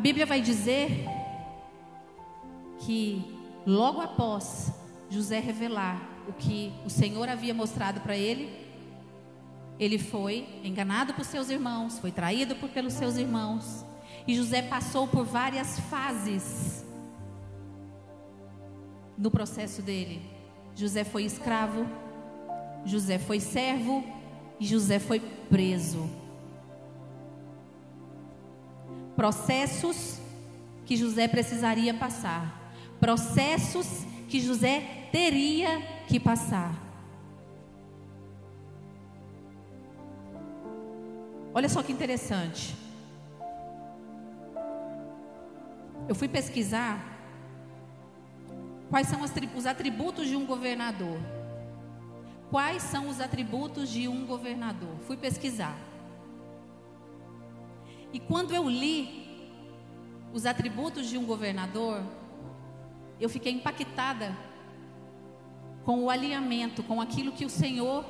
Bíblia 0.00 0.24
vai 0.24 0.40
dizer 0.40 1.04
que 2.78 3.22
logo 3.66 4.00
após 4.00 4.72
José 5.10 5.38
revelar 5.40 6.00
o 6.26 6.32
que 6.32 6.72
o 6.86 6.90
Senhor 6.90 7.28
havia 7.28 7.52
mostrado 7.52 8.00
para 8.00 8.16
ele, 8.16 8.66
ele 9.78 9.98
foi 9.98 10.48
enganado 10.64 11.12
por 11.12 11.24
seus 11.24 11.50
irmãos, 11.50 11.98
foi 11.98 12.10
traído 12.10 12.56
por, 12.56 12.70
pelos 12.70 12.94
seus 12.94 13.16
irmãos. 13.18 13.84
E 14.30 14.34
José 14.36 14.62
passou 14.62 15.08
por 15.08 15.24
várias 15.24 15.80
fases 15.90 16.86
no 19.18 19.28
processo 19.28 19.82
dele. 19.82 20.22
José 20.76 21.02
foi 21.02 21.24
escravo, 21.24 21.84
José 22.84 23.18
foi 23.18 23.40
servo 23.40 24.04
e 24.60 24.64
José 24.64 25.00
foi 25.00 25.18
preso. 25.18 26.08
Processos 29.16 30.20
que 30.86 30.96
José 30.96 31.26
precisaria 31.26 31.92
passar, 31.92 32.72
processos 33.00 34.06
que 34.28 34.40
José 34.40 35.08
teria 35.10 35.82
que 36.06 36.20
passar. 36.20 36.72
Olha 41.52 41.68
só 41.68 41.82
que 41.82 41.90
interessante. 41.90 42.89
Eu 46.10 46.14
fui 46.16 46.26
pesquisar 46.26 46.98
quais 48.90 49.06
são 49.06 49.20
os 49.22 49.64
atributos 49.64 50.26
de 50.26 50.34
um 50.34 50.44
governador. 50.44 51.20
Quais 52.50 52.82
são 52.82 53.08
os 53.08 53.20
atributos 53.20 53.88
de 53.88 54.08
um 54.08 54.26
governador? 54.26 54.96
Fui 55.06 55.16
pesquisar. 55.16 55.78
E 58.12 58.18
quando 58.18 58.52
eu 58.52 58.68
li 58.68 59.24
os 60.32 60.46
atributos 60.46 61.06
de 61.06 61.16
um 61.16 61.24
governador, 61.24 62.02
eu 63.20 63.28
fiquei 63.28 63.52
impactada 63.52 64.36
com 65.84 66.02
o 66.02 66.10
alinhamento, 66.10 66.82
com 66.82 67.00
aquilo 67.00 67.30
que 67.30 67.44
o 67.44 67.48
Senhor 67.48 68.04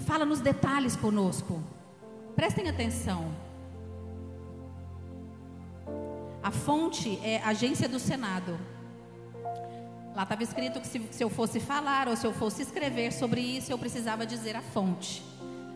fala 0.00 0.26
nos 0.26 0.40
detalhes 0.40 0.96
conosco. 0.96 1.62
Prestem 2.34 2.68
atenção. 2.68 3.45
A 6.46 6.50
fonte 6.52 7.18
é 7.24 7.42
Agência 7.42 7.88
do 7.88 7.98
Senado. 7.98 8.56
Lá 10.14 10.22
estava 10.22 10.44
escrito 10.44 10.80
que 10.80 10.86
se, 10.86 11.02
se, 11.10 11.24
eu 11.24 11.28
fosse 11.28 11.58
falar 11.58 12.06
ou 12.06 12.14
se 12.14 12.24
eu 12.24 12.32
fosse 12.32 12.62
escrever 12.62 13.12
sobre 13.12 13.40
isso, 13.40 13.72
eu 13.72 13.76
precisava 13.76 14.24
dizer 14.24 14.54
a 14.54 14.62
fonte. 14.62 15.24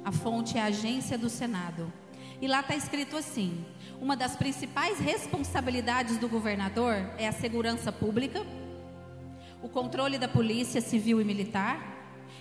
A 0.05 0.13
fonte 0.13 0.57
é 0.57 0.61
a 0.61 0.67
Agência 0.67 1.19
do 1.19 1.29
Senado. 1.29 1.93
E 2.41 2.47
lá 2.47 2.61
está 2.61 2.77
escrito 2.77 3.17
assim: 3.17 3.65
uma 4.01 4.17
das 4.17 4.37
principais 4.37 5.01
responsabilidades 5.01 6.19
do 6.19 6.29
governador 6.29 6.95
é 7.19 7.27
a 7.27 7.33
segurança 7.33 7.91
pública, 7.91 8.47
o 9.61 9.69
controle 9.69 10.19
da 10.19 10.29
polícia 10.29 10.81
civil 10.81 11.21
e 11.21 11.25
militar 11.25 11.85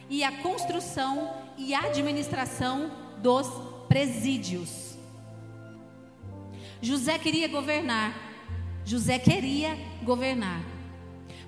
e 0.07 0.23
a 0.23 0.31
construção 0.43 1.33
e 1.57 1.73
administração 1.73 2.91
dos 3.23 3.47
presídios. 3.87 4.88
José 6.81 7.17
queria 7.19 7.47
governar. 7.47 8.15
José 8.85 9.19
queria 9.19 9.77
governar. 10.03 10.61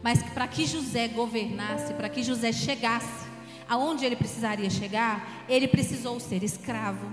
Mas 0.04 0.22
para 0.24 0.48
que 0.48 0.66
José 0.66 1.08
governasse, 1.08 1.94
para 1.94 2.10
que 2.10 2.24
José 2.24 2.52
chegasse 2.52 3.30
aonde 3.68 4.06
ele 4.06 4.16
precisaria 4.16 4.70
chegar, 4.70 5.46
ele 5.48 5.68
precisou 5.68 6.20
ser 6.20 6.44
escravo. 6.44 7.12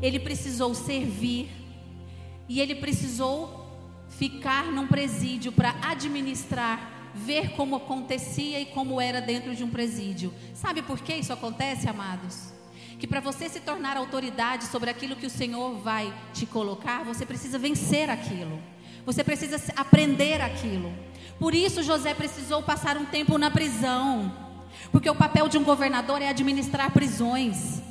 Ele 0.00 0.18
precisou 0.18 0.74
servir 0.74 1.48
e 2.48 2.60
ele 2.60 2.74
precisou 2.74 3.62
ficar 4.08 4.64
num 4.72 4.86
presídio 4.86 5.52
para 5.52 5.74
administrar, 5.82 7.10
ver 7.14 7.50
como 7.52 7.76
acontecia 7.76 8.60
e 8.60 8.66
como 8.66 9.00
era 9.00 9.20
dentro 9.20 9.54
de 9.54 9.62
um 9.62 9.70
presídio. 9.70 10.32
Sabe 10.54 10.82
por 10.82 11.00
que 11.00 11.14
isso 11.14 11.32
acontece, 11.32 11.88
amados? 11.88 12.52
Que 13.02 13.06
para 13.08 13.18
você 13.18 13.48
se 13.48 13.58
tornar 13.58 13.96
autoridade 13.96 14.66
sobre 14.66 14.88
aquilo 14.88 15.16
que 15.16 15.26
o 15.26 15.30
Senhor 15.30 15.74
vai 15.78 16.14
te 16.32 16.46
colocar, 16.46 17.02
você 17.02 17.26
precisa 17.26 17.58
vencer 17.58 18.08
aquilo. 18.08 18.62
Você 19.04 19.24
precisa 19.24 19.60
aprender 19.74 20.40
aquilo. 20.40 20.94
Por 21.36 21.52
isso 21.52 21.82
José 21.82 22.14
precisou 22.14 22.62
passar 22.62 22.96
um 22.96 23.04
tempo 23.04 23.36
na 23.38 23.50
prisão. 23.50 24.32
Porque 24.92 25.10
o 25.10 25.16
papel 25.16 25.48
de 25.48 25.58
um 25.58 25.64
governador 25.64 26.22
é 26.22 26.28
administrar 26.28 26.92
prisões. 26.92 27.82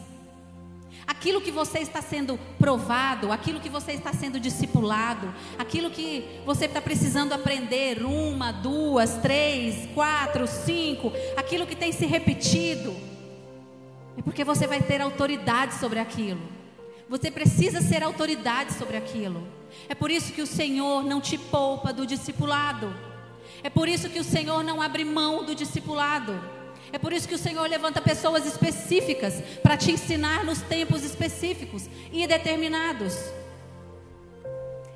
Aquilo 1.06 1.42
que 1.42 1.52
você 1.52 1.80
está 1.80 2.02
sendo 2.02 2.40
provado, 2.58 3.34
aquilo 3.34 3.60
que 3.60 3.68
você 3.68 3.92
está 3.92 4.14
sendo 4.14 4.40
discipulado, 4.40 5.36
aquilo 5.60 5.92
que 5.92 6.40
você 6.46 6.68
está 6.68 6.82
precisando 6.82 7.34
aprender, 7.34 8.02
uma, 8.06 8.54
duas, 8.54 9.18
três, 9.18 9.90
quatro, 9.94 10.48
cinco, 10.48 11.12
aquilo 11.36 11.68
que 11.68 11.76
tem 11.76 11.92
se 11.92 12.06
repetido, 12.06 13.12
é 14.18 14.22
porque 14.22 14.44
você 14.44 14.68
vai 14.68 14.82
ter 14.82 15.02
autoridade 15.02 15.76
sobre 15.76 16.00
aquilo. 16.00 16.42
Você 17.10 17.30
precisa 17.30 17.82
ser 17.82 18.04
autoridade 18.04 18.74
sobre 18.74 18.98
aquilo. 18.98 19.46
É 19.90 19.96
por 19.96 20.10
isso 20.12 20.34
que 20.34 20.42
o 20.42 20.48
Senhor 20.48 21.04
não 21.04 21.20
te 21.20 21.38
poupa 21.38 21.92
do 21.92 22.06
discipulado. 22.06 22.94
É 23.64 23.70
por 23.70 23.88
isso 23.88 24.10
que 24.10 24.20
o 24.20 24.24
Senhor 24.24 24.64
não 24.64 24.82
abre 24.82 25.04
mão 25.04 25.44
do 25.44 25.54
discipulado. 25.54 26.42
É 26.92 26.98
por 26.98 27.14
isso 27.14 27.28
que 27.28 27.36
o 27.36 27.38
Senhor 27.38 27.70
levanta 27.70 28.02
pessoas 28.02 28.46
específicas 28.46 29.42
para 29.62 29.78
te 29.78 29.92
ensinar 29.92 30.44
nos 30.44 30.62
tempos 30.62 31.04
específicos 31.04 31.90
e 32.12 32.26
determinados. 32.28 33.16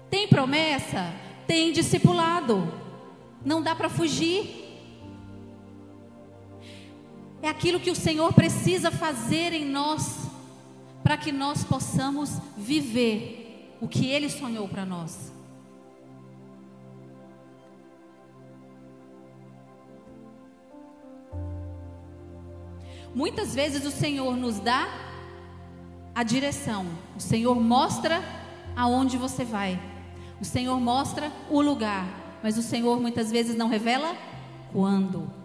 Tem 0.10 0.28
promessa? 0.28 1.14
Tem 1.48 1.72
discipulado. 1.72 2.72
Não 3.44 3.62
dá 3.62 3.76
para 3.76 3.90
fugir. 3.90 4.65
É 7.46 7.48
aquilo 7.48 7.80
que 7.80 7.92
o 7.92 7.96
Senhor 7.96 8.34
precisa 8.34 8.90
fazer 8.90 9.54
em 9.54 9.66
nós 9.66 10.28
para 11.04 11.16
que 11.16 11.32
nós 11.32 11.64
possamos 11.64 12.42
viver 12.58 13.78
o 13.80 13.88
que 13.88 14.08
Ele 14.08 14.32
sonhou 14.32 14.68
para 14.68 14.84
nós. 14.84 15.32
Muitas 23.14 23.54
vezes 23.54 23.86
o 23.86 23.92
Senhor 23.92 24.36
nos 24.36 24.60
dá 24.60 24.88
a 26.16 26.24
direção, 26.24 26.88
o 27.16 27.20
Senhor 27.20 27.62
mostra 27.62 28.24
aonde 28.76 29.18
você 29.18 29.46
vai, 29.46 29.80
o 30.42 30.46
Senhor 30.46 30.80
mostra 30.80 31.32
o 31.52 31.62
lugar, 31.62 32.40
mas 32.42 32.58
o 32.58 32.64
Senhor 32.64 33.00
muitas 33.00 33.30
vezes 33.30 33.56
não 33.56 33.70
revela 33.70 34.18
quando. 34.74 35.45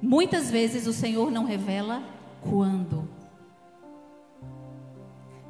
Muitas 0.00 0.50
vezes 0.50 0.86
o 0.86 0.92
Senhor 0.92 1.30
não 1.30 1.44
revela 1.44 2.02
quando. 2.40 3.08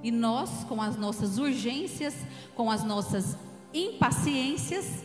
E 0.02 0.10
nós, 0.10 0.64
com 0.64 0.80
as 0.80 0.96
nossas 0.96 1.38
urgências, 1.38 2.14
com 2.54 2.70
as 2.70 2.84
nossas 2.84 3.36
impaciências, 3.74 5.04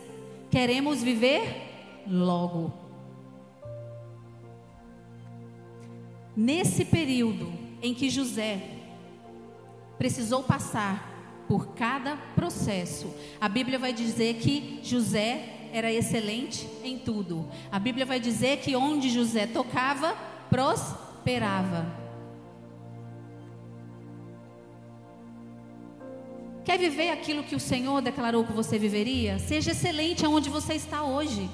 queremos 0.49 1.01
viver 1.01 2.03
logo. 2.07 2.71
Nesse 6.35 6.85
período 6.85 7.51
em 7.81 7.93
que 7.93 8.09
José 8.09 8.61
precisou 9.97 10.43
passar 10.43 11.11
por 11.47 11.73
cada 11.73 12.15
processo, 12.35 13.13
a 13.41 13.49
Bíblia 13.49 13.77
vai 13.77 13.93
dizer 13.93 14.35
que 14.35 14.79
José 14.81 15.52
era 15.73 15.91
excelente 15.91 16.69
em 16.83 16.99
tudo. 16.99 17.49
A 17.71 17.79
Bíblia 17.79 18.05
vai 18.05 18.19
dizer 18.19 18.59
que 18.59 18.75
onde 18.75 19.09
José 19.09 19.47
tocava, 19.47 20.15
prosperava. 20.47 21.87
Quer 26.63 26.77
viver 26.77 27.09
aquilo 27.09 27.43
que 27.43 27.55
o 27.55 27.59
Senhor 27.59 28.01
declarou 28.03 28.45
que 28.45 28.53
você 28.53 28.77
viveria? 28.77 29.39
Seja 29.39 29.71
excelente 29.71 30.23
aonde 30.23 30.47
você 30.47 30.75
está 30.75 31.03
hoje. 31.03 31.49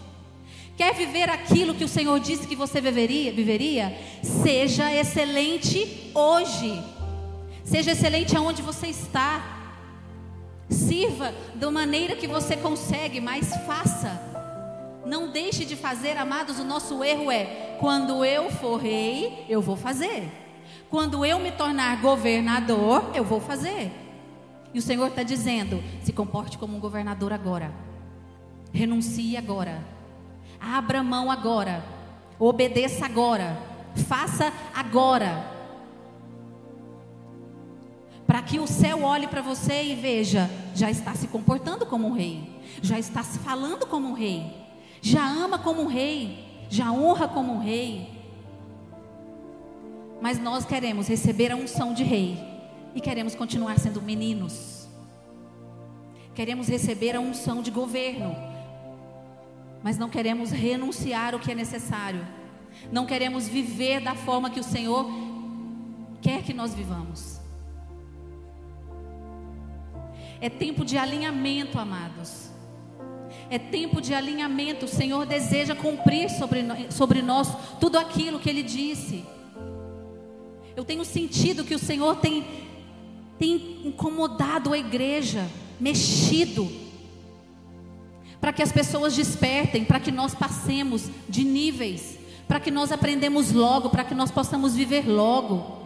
Quer 0.75 0.93
viver 0.93 1.29
aquilo 1.29 1.73
que 1.73 1.85
o 1.85 1.89
Senhor 1.89 2.19
disse 2.19 2.45
que 2.45 2.57
você 2.57 2.81
viveria? 2.81 3.31
viveria? 3.31 3.97
Seja 4.21 4.93
excelente 4.93 6.11
hoje. 6.13 6.77
Seja 7.63 7.91
excelente 7.91 8.35
aonde 8.35 8.61
você 8.61 8.87
está. 8.87 9.58
Sirva 10.69 11.33
da 11.55 11.71
maneira 11.71 12.15
que 12.15 12.27
você 12.27 12.55
consegue, 12.55 13.19
mas 13.19 13.53
faça. 13.65 14.21
Não 15.05 15.31
deixe 15.31 15.65
de 15.65 15.75
fazer, 15.75 16.17
amados. 16.17 16.59
O 16.59 16.63
nosso 16.63 17.03
erro 17.03 17.31
é: 17.31 17.77
quando 17.79 18.23
eu 18.23 18.49
for 18.49 18.77
rei, 18.77 19.45
eu 19.49 19.61
vou 19.61 19.75
fazer. 19.75 20.31
Quando 20.89 21.25
eu 21.25 21.39
me 21.39 21.51
tornar 21.51 22.01
governador, 22.01 23.11
eu 23.15 23.23
vou 23.23 23.39
fazer. 23.39 23.91
E 24.73 24.79
o 24.79 24.81
Senhor 24.81 25.07
está 25.07 25.23
dizendo: 25.23 25.83
se 26.03 26.13
comporte 26.13 26.57
como 26.57 26.77
um 26.77 26.79
governador 26.79 27.33
agora. 27.33 27.71
Renuncie 28.71 29.35
agora 29.35 29.99
Abra 30.59 31.01
mão 31.01 31.31
agora. 31.31 31.83
Obedeça 32.37 33.05
agora. 33.05 33.57
Faça 34.07 34.51
agora. 34.75 35.58
Para 38.29 38.43
que 38.43 38.59
o 38.59 38.67
céu 38.67 39.01
olhe 39.01 39.27
para 39.27 39.41
você 39.41 39.85
e 39.85 39.95
veja, 39.95 40.47
já 40.75 40.91
está 40.91 41.15
se 41.15 41.27
comportando 41.29 41.83
como 41.83 42.07
um 42.07 42.11
rei, 42.11 42.61
já 42.79 42.99
está 42.99 43.23
se 43.23 43.39
falando 43.39 43.87
como 43.87 44.07
um 44.07 44.13
rei, 44.13 44.55
já 45.01 45.27
ama 45.27 45.57
como 45.57 45.81
um 45.81 45.87
rei, 45.87 46.67
já 46.69 46.91
honra 46.91 47.27
como 47.27 47.53
um 47.53 47.57
rei. 47.57 48.07
Mas 50.21 50.37
nós 50.37 50.63
queremos 50.63 51.07
receber 51.07 51.51
a 51.51 51.55
unção 51.55 51.91
de 51.91 52.03
rei 52.03 52.37
e 52.93 53.01
queremos 53.01 53.33
continuar 53.33 53.79
sendo 53.79 53.99
meninos. 53.99 54.87
Queremos 56.35 56.67
receber 56.67 57.15
a 57.15 57.19
unção 57.19 57.63
de 57.63 57.71
governo, 57.71 58.35
mas 59.81 59.97
não 59.97 60.07
queremos 60.07 60.51
renunciar 60.51 61.33
o 61.33 61.39
que 61.39 61.51
é 61.51 61.55
necessário. 61.55 62.23
Não 62.91 63.07
queremos 63.07 63.47
viver 63.47 64.01
da 64.01 64.13
forma 64.13 64.51
que 64.51 64.59
o 64.59 64.63
Senhor 64.63 65.07
quer 66.21 66.43
que 66.43 66.53
nós 66.53 66.75
vivamos. 66.75 67.39
É 70.41 70.49
tempo 70.49 70.85
de 70.85 70.97
alinhamento, 70.97 71.77
amados. 71.77 72.49
É 73.49 73.59
tempo 73.59 74.01
de 74.01 74.13
alinhamento. 74.13 74.85
O 74.85 74.89
Senhor 74.89 75.25
deseja 75.25 75.75
cumprir 75.75 76.29
sobre, 76.29 76.65
sobre 76.91 77.21
nós 77.21 77.49
tudo 77.79 77.97
aquilo 77.97 78.39
que 78.39 78.49
Ele 78.49 78.63
disse. 78.63 79.25
Eu 80.75 80.85
tenho 80.85 81.03
sentido 81.03 81.65
que 81.65 81.75
o 81.75 81.79
Senhor 81.79 82.17
tem, 82.17 82.45
tem 83.37 83.81
incomodado 83.85 84.71
a 84.71 84.77
igreja, 84.77 85.45
mexido, 85.79 86.71
para 88.39 88.53
que 88.53 88.63
as 88.63 88.71
pessoas 88.71 89.13
despertem, 89.15 89.83
para 89.83 89.99
que 89.99 90.11
nós 90.11 90.33
passemos 90.33 91.09
de 91.27 91.43
níveis, 91.43 92.17
para 92.47 92.61
que 92.61 92.71
nós 92.71 92.93
aprendemos 92.93 93.51
logo, 93.51 93.89
para 93.89 94.05
que 94.05 94.15
nós 94.15 94.31
possamos 94.31 94.73
viver 94.73 95.05
logo. 95.05 95.79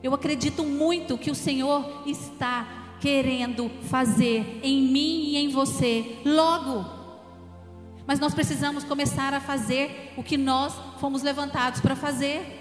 Eu 0.00 0.14
acredito 0.14 0.62
muito 0.62 1.18
que 1.18 1.30
o 1.30 1.34
Senhor 1.34 2.04
está 2.06 2.83
querendo 3.00 3.70
fazer 3.88 4.60
em 4.62 4.82
mim 4.82 5.30
e 5.30 5.36
em 5.36 5.48
você 5.48 6.18
logo. 6.24 6.84
Mas 8.06 8.20
nós 8.20 8.34
precisamos 8.34 8.84
começar 8.84 9.32
a 9.32 9.40
fazer 9.40 10.12
o 10.16 10.22
que 10.22 10.36
nós 10.36 10.74
fomos 11.00 11.22
levantados 11.22 11.80
para 11.80 11.96
fazer. 11.96 12.60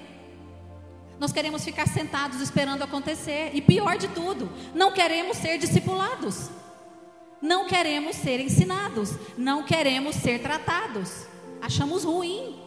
Nós 1.19 1.31
queremos 1.31 1.63
ficar 1.63 1.87
sentados 1.87 2.39
esperando 2.41 2.81
acontecer. 2.81 3.51
E 3.53 3.61
pior 3.61 3.97
de 3.97 4.07
tudo, 4.09 4.49
não 4.73 4.91
queremos 4.91 5.37
ser 5.37 5.57
discipulados. 5.57 6.49
Não 7.41 7.67
queremos 7.67 8.15
ser 8.15 8.39
ensinados. 8.39 9.11
Não 9.37 9.63
queremos 9.63 10.15
ser 10.15 10.41
tratados. 10.41 11.27
Achamos 11.61 12.03
ruim. 12.05 12.62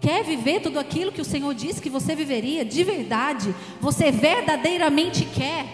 Quer 0.00 0.24
viver 0.24 0.60
tudo 0.60 0.78
aquilo 0.78 1.10
que 1.10 1.20
o 1.20 1.24
Senhor 1.24 1.52
disse 1.54 1.80
que 1.80 1.90
você 1.90 2.14
viveria 2.14 2.64
de 2.64 2.84
verdade? 2.84 3.54
Você 3.80 4.10
verdadeiramente 4.10 5.24
quer? 5.24 5.66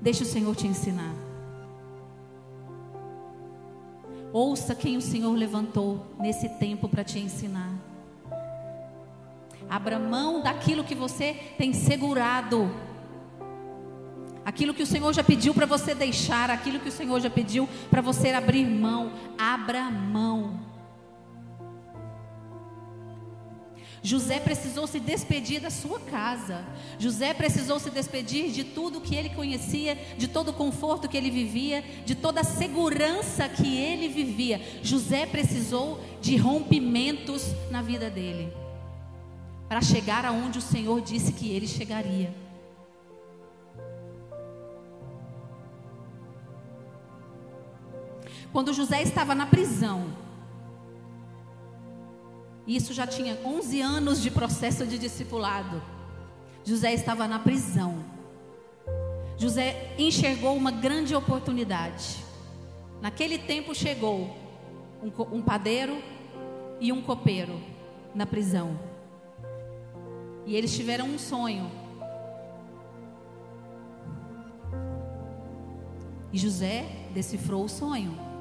Deixa 0.00 0.22
o 0.22 0.26
Senhor 0.26 0.54
te 0.54 0.66
ensinar. 0.66 1.14
Ouça 4.32 4.74
quem 4.74 4.96
o 4.96 5.02
Senhor 5.02 5.32
levantou 5.32 6.06
nesse 6.18 6.48
tempo 6.48 6.88
para 6.88 7.04
te 7.04 7.18
ensinar. 7.18 7.72
Abra 9.68 9.98
mão 9.98 10.42
daquilo 10.42 10.84
que 10.84 10.94
você 10.94 11.34
tem 11.56 11.72
segurado. 11.72 12.70
Aquilo 14.44 14.74
que 14.74 14.82
o 14.82 14.86
Senhor 14.86 15.12
já 15.12 15.22
pediu 15.22 15.54
para 15.54 15.66
você 15.66 15.94
deixar, 15.94 16.50
aquilo 16.50 16.80
que 16.80 16.88
o 16.88 16.92
Senhor 16.92 17.20
já 17.20 17.30
pediu 17.30 17.68
para 17.90 18.02
você 18.02 18.30
abrir 18.30 18.66
mão. 18.66 19.12
Abra 19.38 19.90
mão. 19.90 20.71
José 24.02 24.40
precisou 24.40 24.86
se 24.86 24.98
despedir 24.98 25.60
da 25.60 25.70
sua 25.70 26.00
casa. 26.00 26.64
José 26.98 27.32
precisou 27.32 27.78
se 27.78 27.88
despedir 27.88 28.50
de 28.50 28.64
tudo 28.64 29.00
que 29.00 29.14
ele 29.14 29.30
conhecia, 29.30 29.96
de 30.18 30.26
todo 30.26 30.48
o 30.48 30.54
conforto 30.54 31.08
que 31.08 31.16
ele 31.16 31.30
vivia, 31.30 31.84
de 32.04 32.14
toda 32.14 32.40
a 32.40 32.44
segurança 32.44 33.48
que 33.48 33.76
ele 33.76 34.08
vivia. 34.08 34.60
José 34.82 35.24
precisou 35.26 36.00
de 36.20 36.36
rompimentos 36.36 37.46
na 37.70 37.80
vida 37.80 38.10
dele 38.10 38.52
para 39.72 39.80
chegar 39.80 40.26
aonde 40.26 40.58
o 40.58 40.60
Senhor 40.60 41.00
disse 41.00 41.32
que 41.32 41.50
ele 41.50 41.66
chegaria. 41.66 42.30
Quando 48.52 48.74
José 48.74 49.02
estava 49.02 49.34
na 49.34 49.46
prisão, 49.46 50.04
isso 52.66 52.92
já 52.92 53.06
tinha 53.06 53.38
11 53.44 53.80
anos 53.80 54.22
de 54.22 54.30
processo 54.30 54.86
de 54.86 54.98
discipulado. 54.98 55.82
José 56.64 56.92
estava 56.92 57.26
na 57.26 57.38
prisão. 57.38 58.04
José 59.36 59.94
enxergou 59.98 60.56
uma 60.56 60.70
grande 60.70 61.14
oportunidade. 61.14 62.24
Naquele 63.00 63.38
tempo 63.38 63.74
chegou 63.74 64.36
um, 65.02 65.38
um 65.38 65.42
padeiro 65.42 66.00
e 66.80 66.92
um 66.92 67.02
copeiro 67.02 67.60
na 68.14 68.24
prisão. 68.24 68.78
E 70.46 70.54
eles 70.54 70.74
tiveram 70.74 71.06
um 71.06 71.18
sonho. 71.18 71.70
E 76.32 76.38
José 76.38 76.86
decifrou 77.12 77.64
o 77.64 77.68
sonho. 77.68 78.31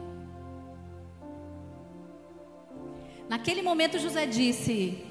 Naquele 3.32 3.62
momento 3.62 3.98
José 3.98 4.26
disse: 4.26 5.06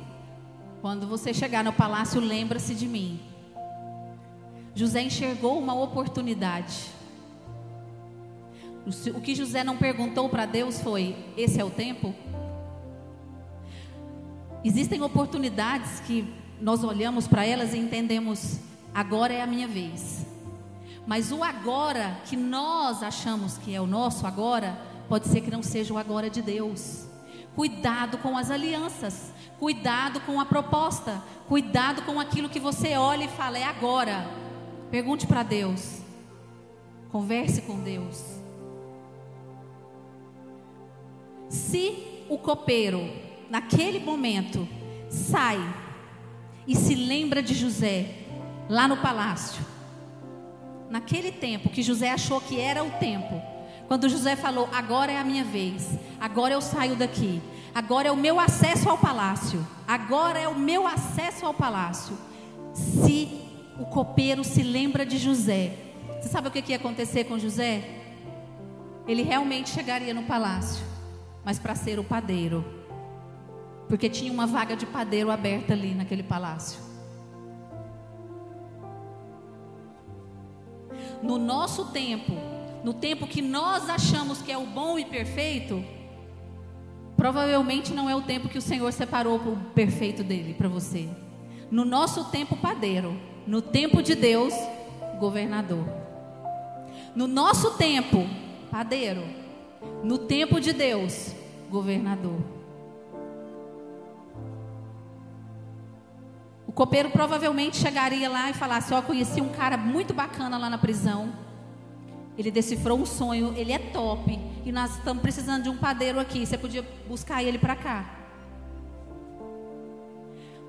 Quando 0.83 1.07
você 1.07 1.33
chegar 1.33 1.65
no 1.65 1.73
palácio, 1.73 2.21
lembra-se 2.21 2.75
de 2.75 2.87
mim. 2.87 3.19
José 4.75 5.01
enxergou 5.01 5.59
uma 5.59 5.73
oportunidade. 5.73 6.91
O 9.15 9.23
que 9.23 9.35
José 9.35 9.65
não 9.65 9.79
perguntou 9.79 10.29
para 10.29 10.45
Deus 10.45 10.83
foi: 10.83 11.17
Esse 11.35 11.59
é 11.59 11.65
o 11.65 11.71
tempo? 11.71 12.15
Existem 14.63 15.01
oportunidades 15.01 16.01
que 16.01 16.31
nós 16.61 16.85
olhamos 16.85 17.27
para 17.27 17.47
elas 17.47 17.73
e 17.73 17.79
entendemos: 17.79 18.61
agora 18.93 19.33
é 19.33 19.41
a 19.41 19.47
minha 19.47 19.67
vez. 19.67 20.27
Mas 21.07 21.33
o 21.33 21.43
agora 21.43 22.21
que 22.27 22.37
nós 22.37 23.03
achamos 23.03 23.57
que 23.57 23.75
é 23.75 23.81
o 23.81 23.87
nosso 23.87 24.27
agora, 24.27 24.79
pode 25.09 25.27
ser 25.27 25.41
que 25.41 25.51
não 25.51 25.63
seja 25.63 25.95
o 25.95 25.97
agora 25.97 26.29
de 26.29 26.43
Deus. 26.43 27.09
Cuidado 27.55 28.19
com 28.19 28.37
as 28.37 28.51
alianças, 28.51 29.33
cuidado 29.59 30.21
com 30.21 30.41
a 30.41 30.47
proposta, 30.47 31.23
cuidado 31.49 32.03
com 32.03 32.21
aquilo 32.21 32.49
que 32.49 32.61
você 32.61 32.97
olha 32.97 33.25
e 33.25 33.29
fala, 33.29 33.59
é 33.59 33.65
agora. 33.65 34.27
Pergunte 34.91 35.27
para 35.27 35.43
Deus, 35.43 36.01
converse 37.11 37.63
com 37.63 37.81
Deus. 37.81 38.41
Se 41.49 42.25
o 42.29 42.39
copeiro, 42.39 43.11
naquele 43.51 43.99
momento, 43.99 44.67
sai 45.09 45.59
e 46.67 46.77
se 46.77 46.95
lembra 46.95 47.43
de 47.43 47.55
José, 47.55 48.15
lá 48.69 48.87
no 48.87 48.99
palácio, 48.99 49.65
naquele 50.89 51.33
tempo 51.33 51.69
que 51.69 51.83
José 51.83 52.13
achou 52.13 52.41
que 52.41 52.61
era 52.61 52.85
o 52.85 52.91
tempo, 52.93 53.50
quando 53.91 54.09
José 54.09 54.37
falou: 54.37 54.69
Agora 54.73 55.11
é 55.11 55.19
a 55.19 55.25
minha 55.25 55.43
vez, 55.43 55.99
agora 56.21 56.55
eu 56.55 56.61
saio 56.61 56.95
daqui, 56.95 57.43
agora 57.75 58.07
é 58.07 58.13
o 58.13 58.17
meu 58.17 58.39
acesso 58.39 58.89
ao 58.89 58.97
palácio, 58.97 59.67
agora 59.85 60.39
é 60.39 60.47
o 60.47 60.57
meu 60.57 60.87
acesso 60.87 61.45
ao 61.45 61.53
palácio. 61.53 62.17
Se 62.73 63.41
o 63.81 63.85
copeiro 63.87 64.45
se 64.45 64.63
lembra 64.63 65.05
de 65.05 65.19
José, 65.19 65.77
você 66.21 66.29
sabe 66.29 66.47
o 66.47 66.53
que 66.53 66.71
ia 66.71 66.77
acontecer 66.77 67.25
com 67.25 67.37
José? 67.37 67.83
Ele 69.09 69.25
realmente 69.25 69.71
chegaria 69.71 70.15
no 70.15 70.23
palácio, 70.23 70.87
mas 71.45 71.59
para 71.59 71.75
ser 71.75 71.99
o 71.99 72.05
padeiro, 72.05 72.65
porque 73.89 74.09
tinha 74.09 74.33
uma 74.33 74.47
vaga 74.47 74.77
de 74.77 74.87
padeiro 74.87 75.33
aberta 75.33 75.73
ali 75.73 75.97
naquele 75.97 76.23
palácio. 76.23 76.79
No 81.21 81.39
nosso 81.39 81.87
tempo, 81.87 82.50
no 82.83 82.95
tempo 82.95 83.27
que 83.27 83.43
nós 83.43 83.89
achamos 83.91 84.41
que 84.41 84.51
é 84.51 84.57
o 84.57 84.67
bom 84.67 84.99
e 84.99 85.05
perfeito, 85.05 85.85
provavelmente 87.17 87.93
não 87.93 88.09
é 88.09 88.17
o 88.17 88.23
tempo 88.23 88.49
que 88.49 88.59
o 88.59 88.63
Senhor 88.63 88.91
separou 88.93 89.39
para 89.39 89.51
o 89.51 89.57
perfeito 89.75 90.25
dele 90.25 90.55
para 90.55 90.69
você. 90.69 91.09
No 91.71 91.85
nosso 91.85 92.25
tempo, 92.31 92.57
padeiro. 92.57 93.17
No 93.47 93.61
tempo 93.61 94.03
de 94.03 94.15
Deus, 94.15 94.55
governador. 95.19 95.85
No 97.15 97.27
nosso 97.27 97.73
tempo, 97.73 98.27
padeiro. 98.71 99.23
No 100.03 100.19
tempo 100.19 100.61
de 100.61 100.73
Deus, 100.73 101.35
governador. 101.69 102.41
O 106.67 106.73
copeiro 106.73 107.11
provavelmente 107.11 107.77
chegaria 107.77 108.29
lá 108.29 108.49
e 108.49 108.55
falasse: 108.55 108.95
Ó, 108.95 108.99
oh, 108.99 109.03
conheci 109.03 109.41
um 109.41 109.49
cara 109.49 109.77
muito 109.77 110.15
bacana 110.15 110.57
lá 110.57 110.71
na 110.71 110.79
prisão. 110.79 111.33
Ele 112.41 112.51
decifrou 112.51 112.99
um 112.99 113.05
sonho, 113.05 113.53
ele 113.55 113.71
é 113.71 113.79
top. 113.79 114.41
E 114.65 114.73
nós 114.73 114.97
estamos 114.97 115.21
precisando 115.21 115.65
de 115.65 115.69
um 115.69 115.77
padeiro 115.77 116.19
aqui. 116.19 116.47
Você 116.47 116.57
podia 116.57 116.83
buscar 117.07 117.45
ele 117.45 117.59
para 117.59 117.77
cá. 117.77 118.19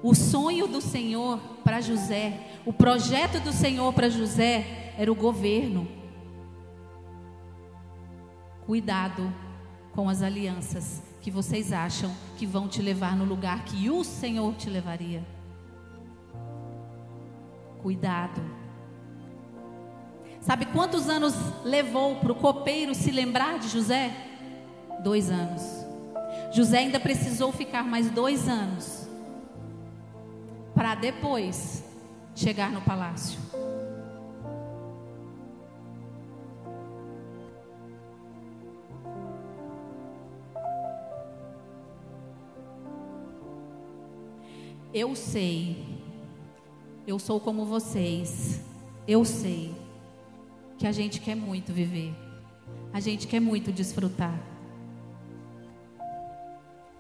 O 0.04 0.14
sonho 0.14 0.68
do 0.68 0.82
Senhor 0.82 1.40
para 1.64 1.80
José, 1.80 2.58
o 2.66 2.74
projeto 2.74 3.40
do 3.40 3.54
Senhor 3.54 3.94
para 3.94 4.10
José 4.10 4.94
era 4.98 5.10
o 5.10 5.16
governo. 5.16 5.88
Cuidado 8.66 9.34
com 9.94 10.10
as 10.10 10.22
alianças 10.22 11.02
que 11.22 11.32
vocês 11.32 11.72
acham 11.72 12.14
que 12.36 12.46
vão 12.46 12.68
te 12.68 12.82
levar 12.82 13.16
no 13.16 13.24
lugar 13.24 13.64
que 13.64 13.90
o 13.90 14.04
Senhor 14.04 14.54
te 14.56 14.70
levaria. 14.70 15.26
Cuidado. 17.82 18.61
Sabe 20.42 20.66
quantos 20.66 21.08
anos 21.08 21.36
levou 21.64 22.16
para 22.16 22.32
o 22.32 22.36
copeiro 22.36 22.96
se 22.96 23.12
lembrar 23.12 23.60
de 23.60 23.68
José? 23.70 24.12
Dois 25.04 25.30
anos. 25.30 25.62
José 26.52 26.80
ainda 26.80 27.00
precisou 27.00 27.52
ficar 27.52 27.84
mais 27.84 28.10
dois 28.10 28.48
anos 28.50 29.08
para 30.74 30.96
depois 30.96 31.84
chegar 32.36 32.72
no 32.72 32.82
palácio. 32.82 33.40
Eu 44.92 45.16
sei, 45.16 46.02
eu 47.08 47.18
sou 47.18 47.40
como 47.40 47.64
vocês, 47.64 48.60
eu 49.08 49.24
sei 49.24 49.81
que 50.82 50.88
a 50.88 50.92
gente 50.92 51.22
quer 51.22 51.36
muito 51.36 51.72
viver, 51.72 52.12
a 52.92 53.00
gente 53.00 53.28
quer 53.28 53.40
muito 53.40 53.72
desfrutar, 53.72 54.36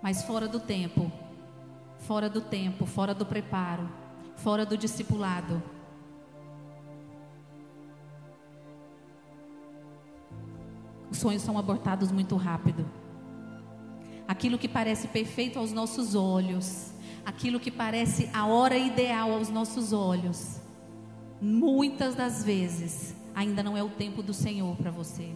mas 0.03 0.21
fora 0.21 0.47
do 0.47 0.59
tempo, 0.59 1.11
fora 1.97 2.29
do 2.29 2.41
tempo, 2.41 2.85
fora 2.85 3.15
do 3.15 3.25
preparo, 3.25 3.89
fora 4.35 4.67
do 4.67 4.77
discipulado. 4.77 5.63
Os 11.09 11.17
sonhos 11.17 11.41
são 11.41 11.57
abortados 11.57 12.11
muito 12.11 12.35
rápido. 12.35 12.85
Aquilo 14.27 14.59
que 14.59 14.67
parece 14.67 15.07
perfeito 15.07 15.57
aos 15.57 15.73
nossos 15.73 16.13
olhos, 16.13 16.93
aquilo 17.25 17.59
que 17.59 17.71
parece 17.71 18.29
a 18.31 18.45
hora 18.45 18.77
ideal 18.77 19.31
aos 19.31 19.49
nossos 19.49 19.91
olhos, 19.91 20.61
muitas 21.41 22.13
das 22.13 22.43
vezes 22.43 23.19
ainda 23.33 23.63
não 23.63 23.77
é 23.77 23.83
o 23.83 23.89
tempo 23.89 24.21
do 24.21 24.33
Senhor 24.33 24.75
para 24.75 24.91
você. 24.91 25.33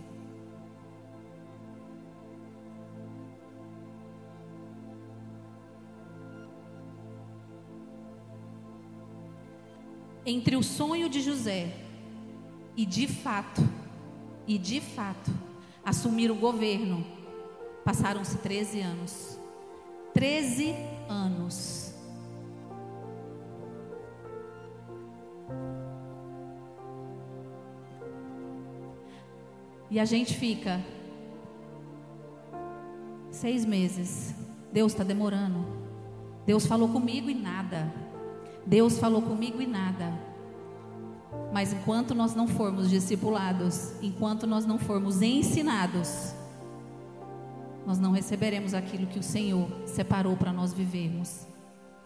Entre 10.25 10.55
o 10.55 10.63
sonho 10.63 11.07
de 11.07 11.21
José 11.21 11.75
e 12.75 12.85
de 12.85 13.07
fato, 13.07 13.61
e 14.47 14.57
de 14.57 14.81
fato, 14.81 15.31
assumir 15.83 16.31
o 16.31 16.35
governo, 16.35 17.05
passaram-se 17.83 18.37
13 18.39 18.81
anos. 18.81 19.39
13 20.13 20.75
anos. 21.07 21.94
E 29.89 29.99
a 29.99 30.05
gente 30.05 30.33
fica 30.35 30.81
seis 33.29 33.65
meses. 33.65 34.33
Deus 34.71 34.91
está 34.91 35.03
demorando. 35.03 35.65
Deus 36.45 36.65
falou 36.65 36.89
comigo 36.89 37.29
e 37.29 37.35
nada. 37.35 37.93
Deus 38.65 38.97
falou 38.97 39.21
comigo 39.21 39.61
e 39.61 39.67
nada. 39.67 40.11
Mas 41.53 41.71
enquanto 41.73 42.15
nós 42.15 42.33
não 42.33 42.47
formos 42.47 42.89
discipulados, 42.89 43.93
enquanto 44.01 44.47
nós 44.47 44.65
não 44.65 44.77
formos 44.77 45.21
ensinados, 45.21 46.33
nós 47.85 47.99
não 47.99 48.11
receberemos 48.11 48.73
aquilo 48.73 49.07
que 49.07 49.19
o 49.19 49.23
Senhor 49.23 49.69
separou 49.85 50.35
para 50.35 50.51
nós 50.51 50.73
vivermos. 50.73 51.45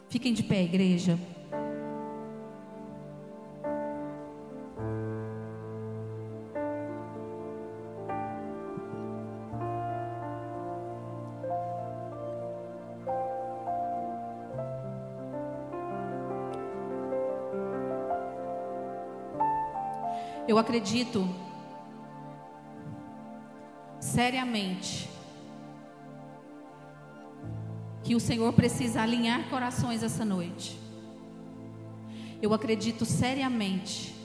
Fiquem 0.09 0.33
de 0.33 0.43
pé, 0.43 0.63
igreja. 0.63 1.17
Eu 20.49 20.57
acredito 20.57 21.29
seriamente 23.99 25.07
que 28.03 28.15
o 28.15 28.19
Senhor 28.19 28.51
precisa 28.53 29.03
alinhar 29.03 29.47
corações 29.47 30.01
essa 30.01 30.25
noite. 30.25 30.75
Eu 32.41 32.51
acredito 32.51 33.05
seriamente 33.05 34.15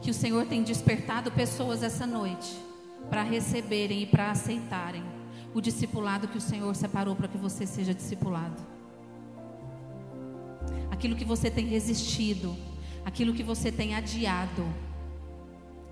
que 0.00 0.08
o 0.08 0.14
Senhor 0.14 0.46
tem 0.46 0.62
despertado 0.62 1.32
pessoas 1.32 1.82
essa 1.82 2.06
noite 2.06 2.56
para 3.10 3.24
receberem 3.24 4.02
e 4.02 4.06
para 4.06 4.30
aceitarem 4.30 5.02
o 5.52 5.60
discipulado 5.60 6.28
que 6.28 6.38
o 6.38 6.40
Senhor 6.40 6.72
separou 6.76 7.16
para 7.16 7.26
que 7.26 7.36
você 7.36 7.66
seja 7.66 7.92
discipulado. 7.92 8.62
Aquilo 10.92 11.16
que 11.16 11.24
você 11.24 11.50
tem 11.50 11.66
resistido, 11.66 12.56
aquilo 13.04 13.34
que 13.34 13.42
você 13.42 13.72
tem 13.72 13.96
adiado, 13.96 14.64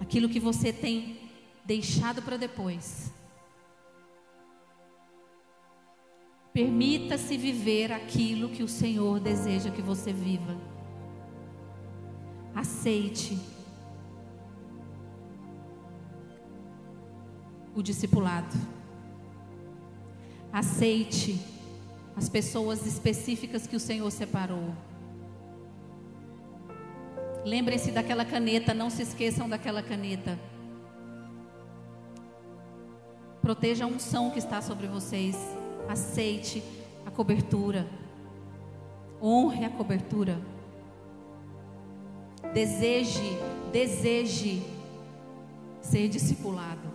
aquilo 0.00 0.28
que 0.28 0.40
você 0.40 0.72
tem 0.72 1.20
deixado 1.64 2.22
para 2.22 2.36
depois. 2.36 3.12
Permita-se 6.52 7.36
viver 7.36 7.92
aquilo 7.92 8.48
que 8.48 8.62
o 8.62 8.68
Senhor 8.68 9.20
deseja 9.20 9.70
que 9.70 9.82
você 9.82 10.12
viva. 10.12 10.56
Aceite 12.54 13.38
o 17.74 17.82
discipulado. 17.82 18.56
Aceite 20.52 21.40
as 22.16 22.28
pessoas 22.28 22.84
específicas 22.84 23.68
que 23.68 23.76
o 23.76 23.80
Senhor 23.80 24.10
separou. 24.10 24.74
Lembrem-se 27.44 27.90
daquela 27.90 28.24
caneta, 28.24 28.74
não 28.74 28.90
se 28.90 29.02
esqueçam 29.02 29.48
daquela 29.48 29.82
caneta. 29.82 30.38
Proteja 33.40 33.84
a 33.84 33.88
unção 33.88 34.30
que 34.30 34.38
está 34.38 34.60
sobre 34.60 34.86
vocês 34.86 35.36
aceite 35.88 36.62
a 37.06 37.10
cobertura. 37.10 37.88
Honre 39.22 39.64
a 39.64 39.70
cobertura. 39.70 40.38
Deseje, 42.52 43.38
deseje 43.72 44.62
ser 45.80 46.08
discipulado. 46.08 46.90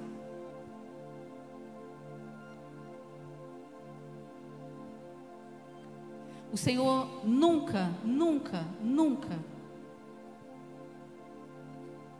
O 6.53 6.57
Senhor 6.57 7.25
nunca, 7.25 7.89
nunca, 8.03 8.63
nunca 8.81 9.54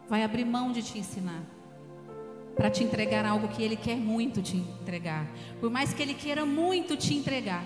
vai 0.10 0.24
abrir 0.24 0.45
mão 0.45 0.72
de 0.72 0.84
te 0.84 0.97
ensinar 0.99 1.43
para 2.56 2.70
te 2.70 2.84
entregar 2.84 3.26
algo 3.26 3.49
que 3.49 3.62
Ele 3.62 3.76
quer 3.76 3.97
muito 3.97 4.41
te 4.41 4.56
entregar. 4.56 5.28
Por 5.60 5.70
mais 5.70 5.93
que 5.93 6.01
Ele 6.01 6.14
queira 6.14 6.45
muito 6.45 6.95
te 6.95 7.14
entregar, 7.14 7.64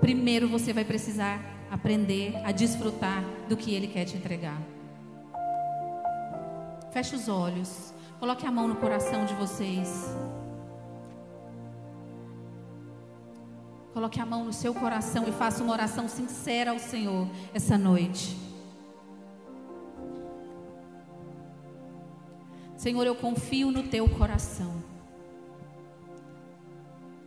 primeiro 0.00 0.46
você 0.48 0.72
vai 0.72 0.84
precisar 0.84 1.40
aprender 1.70 2.36
a 2.44 2.52
desfrutar 2.52 3.24
do 3.48 3.56
que 3.56 3.74
Ele 3.74 3.86
quer 3.86 4.04
te 4.04 4.16
entregar. 4.16 4.60
Feche 6.92 7.16
os 7.16 7.28
olhos, 7.28 7.94
coloque 8.18 8.46
a 8.46 8.50
mão 8.50 8.68
no 8.68 8.76
coração 8.76 9.24
de 9.24 9.34
vocês. 9.34 10.14
Coloque 13.94 14.20
a 14.20 14.26
mão 14.26 14.44
no 14.44 14.52
seu 14.52 14.74
coração 14.74 15.26
e 15.26 15.32
faça 15.32 15.62
uma 15.62 15.72
oração 15.72 16.08
sincera 16.08 16.70
ao 16.70 16.78
Senhor 16.78 17.26
essa 17.52 17.76
noite. 17.78 18.49
Senhor, 22.80 23.06
eu 23.06 23.14
confio 23.14 23.70
no 23.70 23.82
teu 23.82 24.08
coração. 24.08 24.72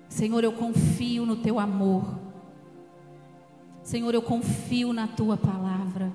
Senhor, 0.10 0.44
eu 0.44 0.52
confio 0.52 1.28
no 1.28 1.36
teu 1.36 1.60
amor. 1.60 2.18
Senhor, 3.84 4.16
eu 4.16 4.22
confio 4.24 4.92
na 4.92 5.08
tua 5.08 5.38
palavra. 5.38 6.12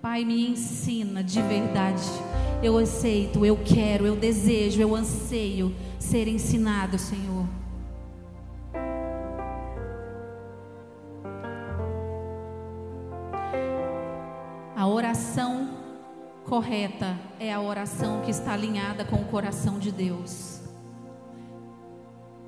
Pai, 0.00 0.24
me 0.24 0.48
ensina 0.52 1.22
de 1.22 1.42
verdade. 1.42 2.08
Eu 2.62 2.78
aceito, 2.78 3.44
eu 3.44 3.58
quero, 3.62 4.06
eu 4.06 4.16
desejo, 4.16 4.80
eu 4.80 4.96
anseio 4.96 5.76
ser 5.98 6.26
ensinado, 6.28 6.98
Senhor. 6.98 7.46
A 14.78 14.86
oração 14.86 15.70
correta 16.44 17.18
é 17.40 17.52
a 17.52 17.60
oração 17.60 18.20
que 18.20 18.30
está 18.30 18.52
alinhada 18.52 19.04
com 19.04 19.16
o 19.16 19.24
coração 19.24 19.76
de 19.76 19.90
Deus. 19.90 20.60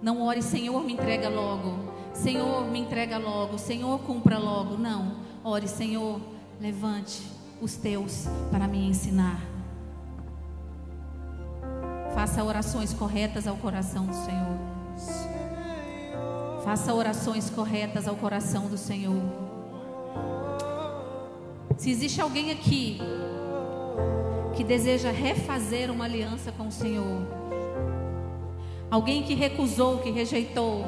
Não 0.00 0.22
ore, 0.22 0.40
Senhor, 0.40 0.84
me 0.84 0.92
entrega 0.92 1.28
logo. 1.28 1.92
Senhor, 2.14 2.70
me 2.70 2.78
entrega 2.78 3.18
logo. 3.18 3.58
Senhor, 3.58 3.98
cumpra 4.02 4.38
logo. 4.38 4.76
Não. 4.76 5.16
Ore, 5.42 5.66
Senhor, 5.66 6.20
levante 6.60 7.20
os 7.60 7.74
teus 7.74 8.26
para 8.52 8.68
me 8.68 8.86
ensinar. 8.86 9.40
Faça 12.14 12.44
orações 12.44 12.94
corretas 12.94 13.48
ao 13.48 13.56
coração 13.56 14.06
do 14.06 14.14
Senhor. 14.14 14.56
Faça 16.64 16.94
orações 16.94 17.50
corretas 17.50 18.06
ao 18.06 18.14
coração 18.14 18.68
do 18.68 18.78
Senhor. 18.78 19.49
Se 21.80 21.90
existe 21.90 22.20
alguém 22.20 22.50
aqui 22.50 23.00
que 24.54 24.62
deseja 24.62 25.10
refazer 25.10 25.90
uma 25.90 26.04
aliança 26.04 26.52
com 26.52 26.68
o 26.68 26.70
Senhor, 26.70 27.22
alguém 28.90 29.22
que 29.22 29.32
recusou, 29.32 29.96
que 29.96 30.10
rejeitou, 30.10 30.84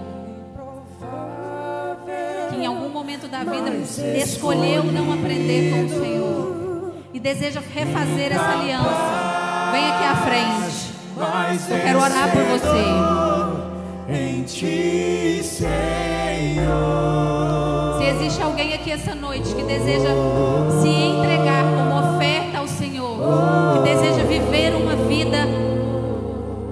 que 2.51 2.57
em 2.57 2.66
algum 2.66 2.90
momento 2.90 3.26
da 3.26 3.38
vida 3.43 3.70
escolheu 4.18 4.84
não 4.84 5.14
aprender 5.14 5.70
com 5.70 5.86
o 5.86 5.88
Senhor 5.88 6.95
e 7.14 7.18
deseja 7.18 7.62
refazer 7.72 8.30
essa 8.30 8.51
aliança, 8.51 9.70
vem 9.72 9.86
aqui 9.86 10.05
à 10.05 10.16
frente. 10.16 10.93
Eu 11.70 11.80
quero 11.80 12.01
orar 12.01 12.30
por 12.30 12.43
você. 12.45 12.84
Em 14.12 14.43
ti, 14.43 15.43
Senhor. 15.43 16.93
Se 18.03 18.09
existe 18.09 18.42
alguém 18.42 18.74
aqui 18.74 18.90
essa 18.90 19.14
noite 19.14 19.55
que 19.55 19.62
deseja 19.62 20.09
se 20.82 20.88
entregar 20.88 21.62
como 21.62 22.16
oferta 22.16 22.59
ao 22.59 22.66
Senhor, 22.66 23.16
que 23.74 23.78
deseja 23.88 24.24
viver 24.24 24.74
uma 24.74 24.96
vida 25.07 25.46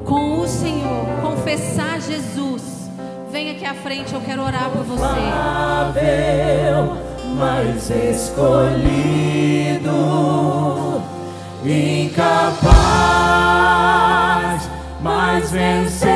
com 0.05 0.41
o 0.41 0.49
Senhor, 0.49 1.07
confessar 1.23 2.01
Jesus, 2.01 2.91
vem 3.31 3.53
aqui 3.53 3.65
à 3.65 3.75
frente, 3.75 4.13
eu 4.13 4.21
quero 4.23 4.43
orar 4.43 4.71
por 4.71 4.83
você. 4.83 5.05
Mas 7.39 7.89
escolhido, 7.91 8.61
incapaz, 11.65 12.59
mas 15.01 15.53
vencedor 15.53 16.10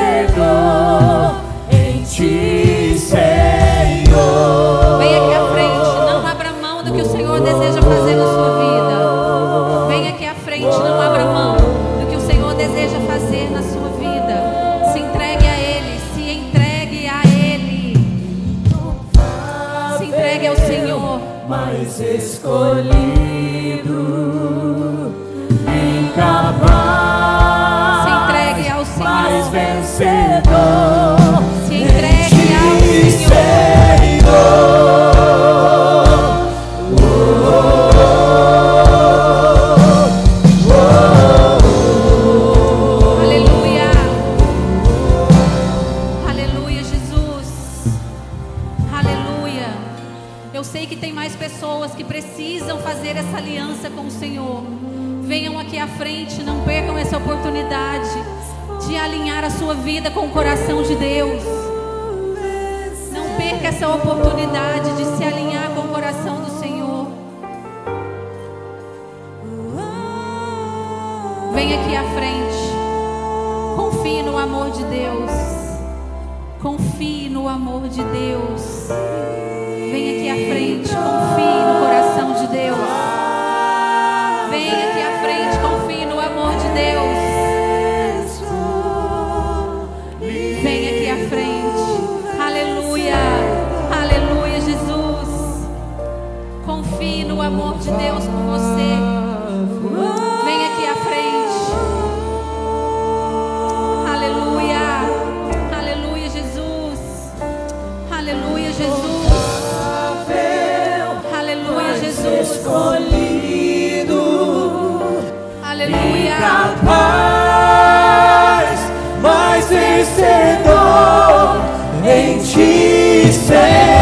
say. 123.46 123.93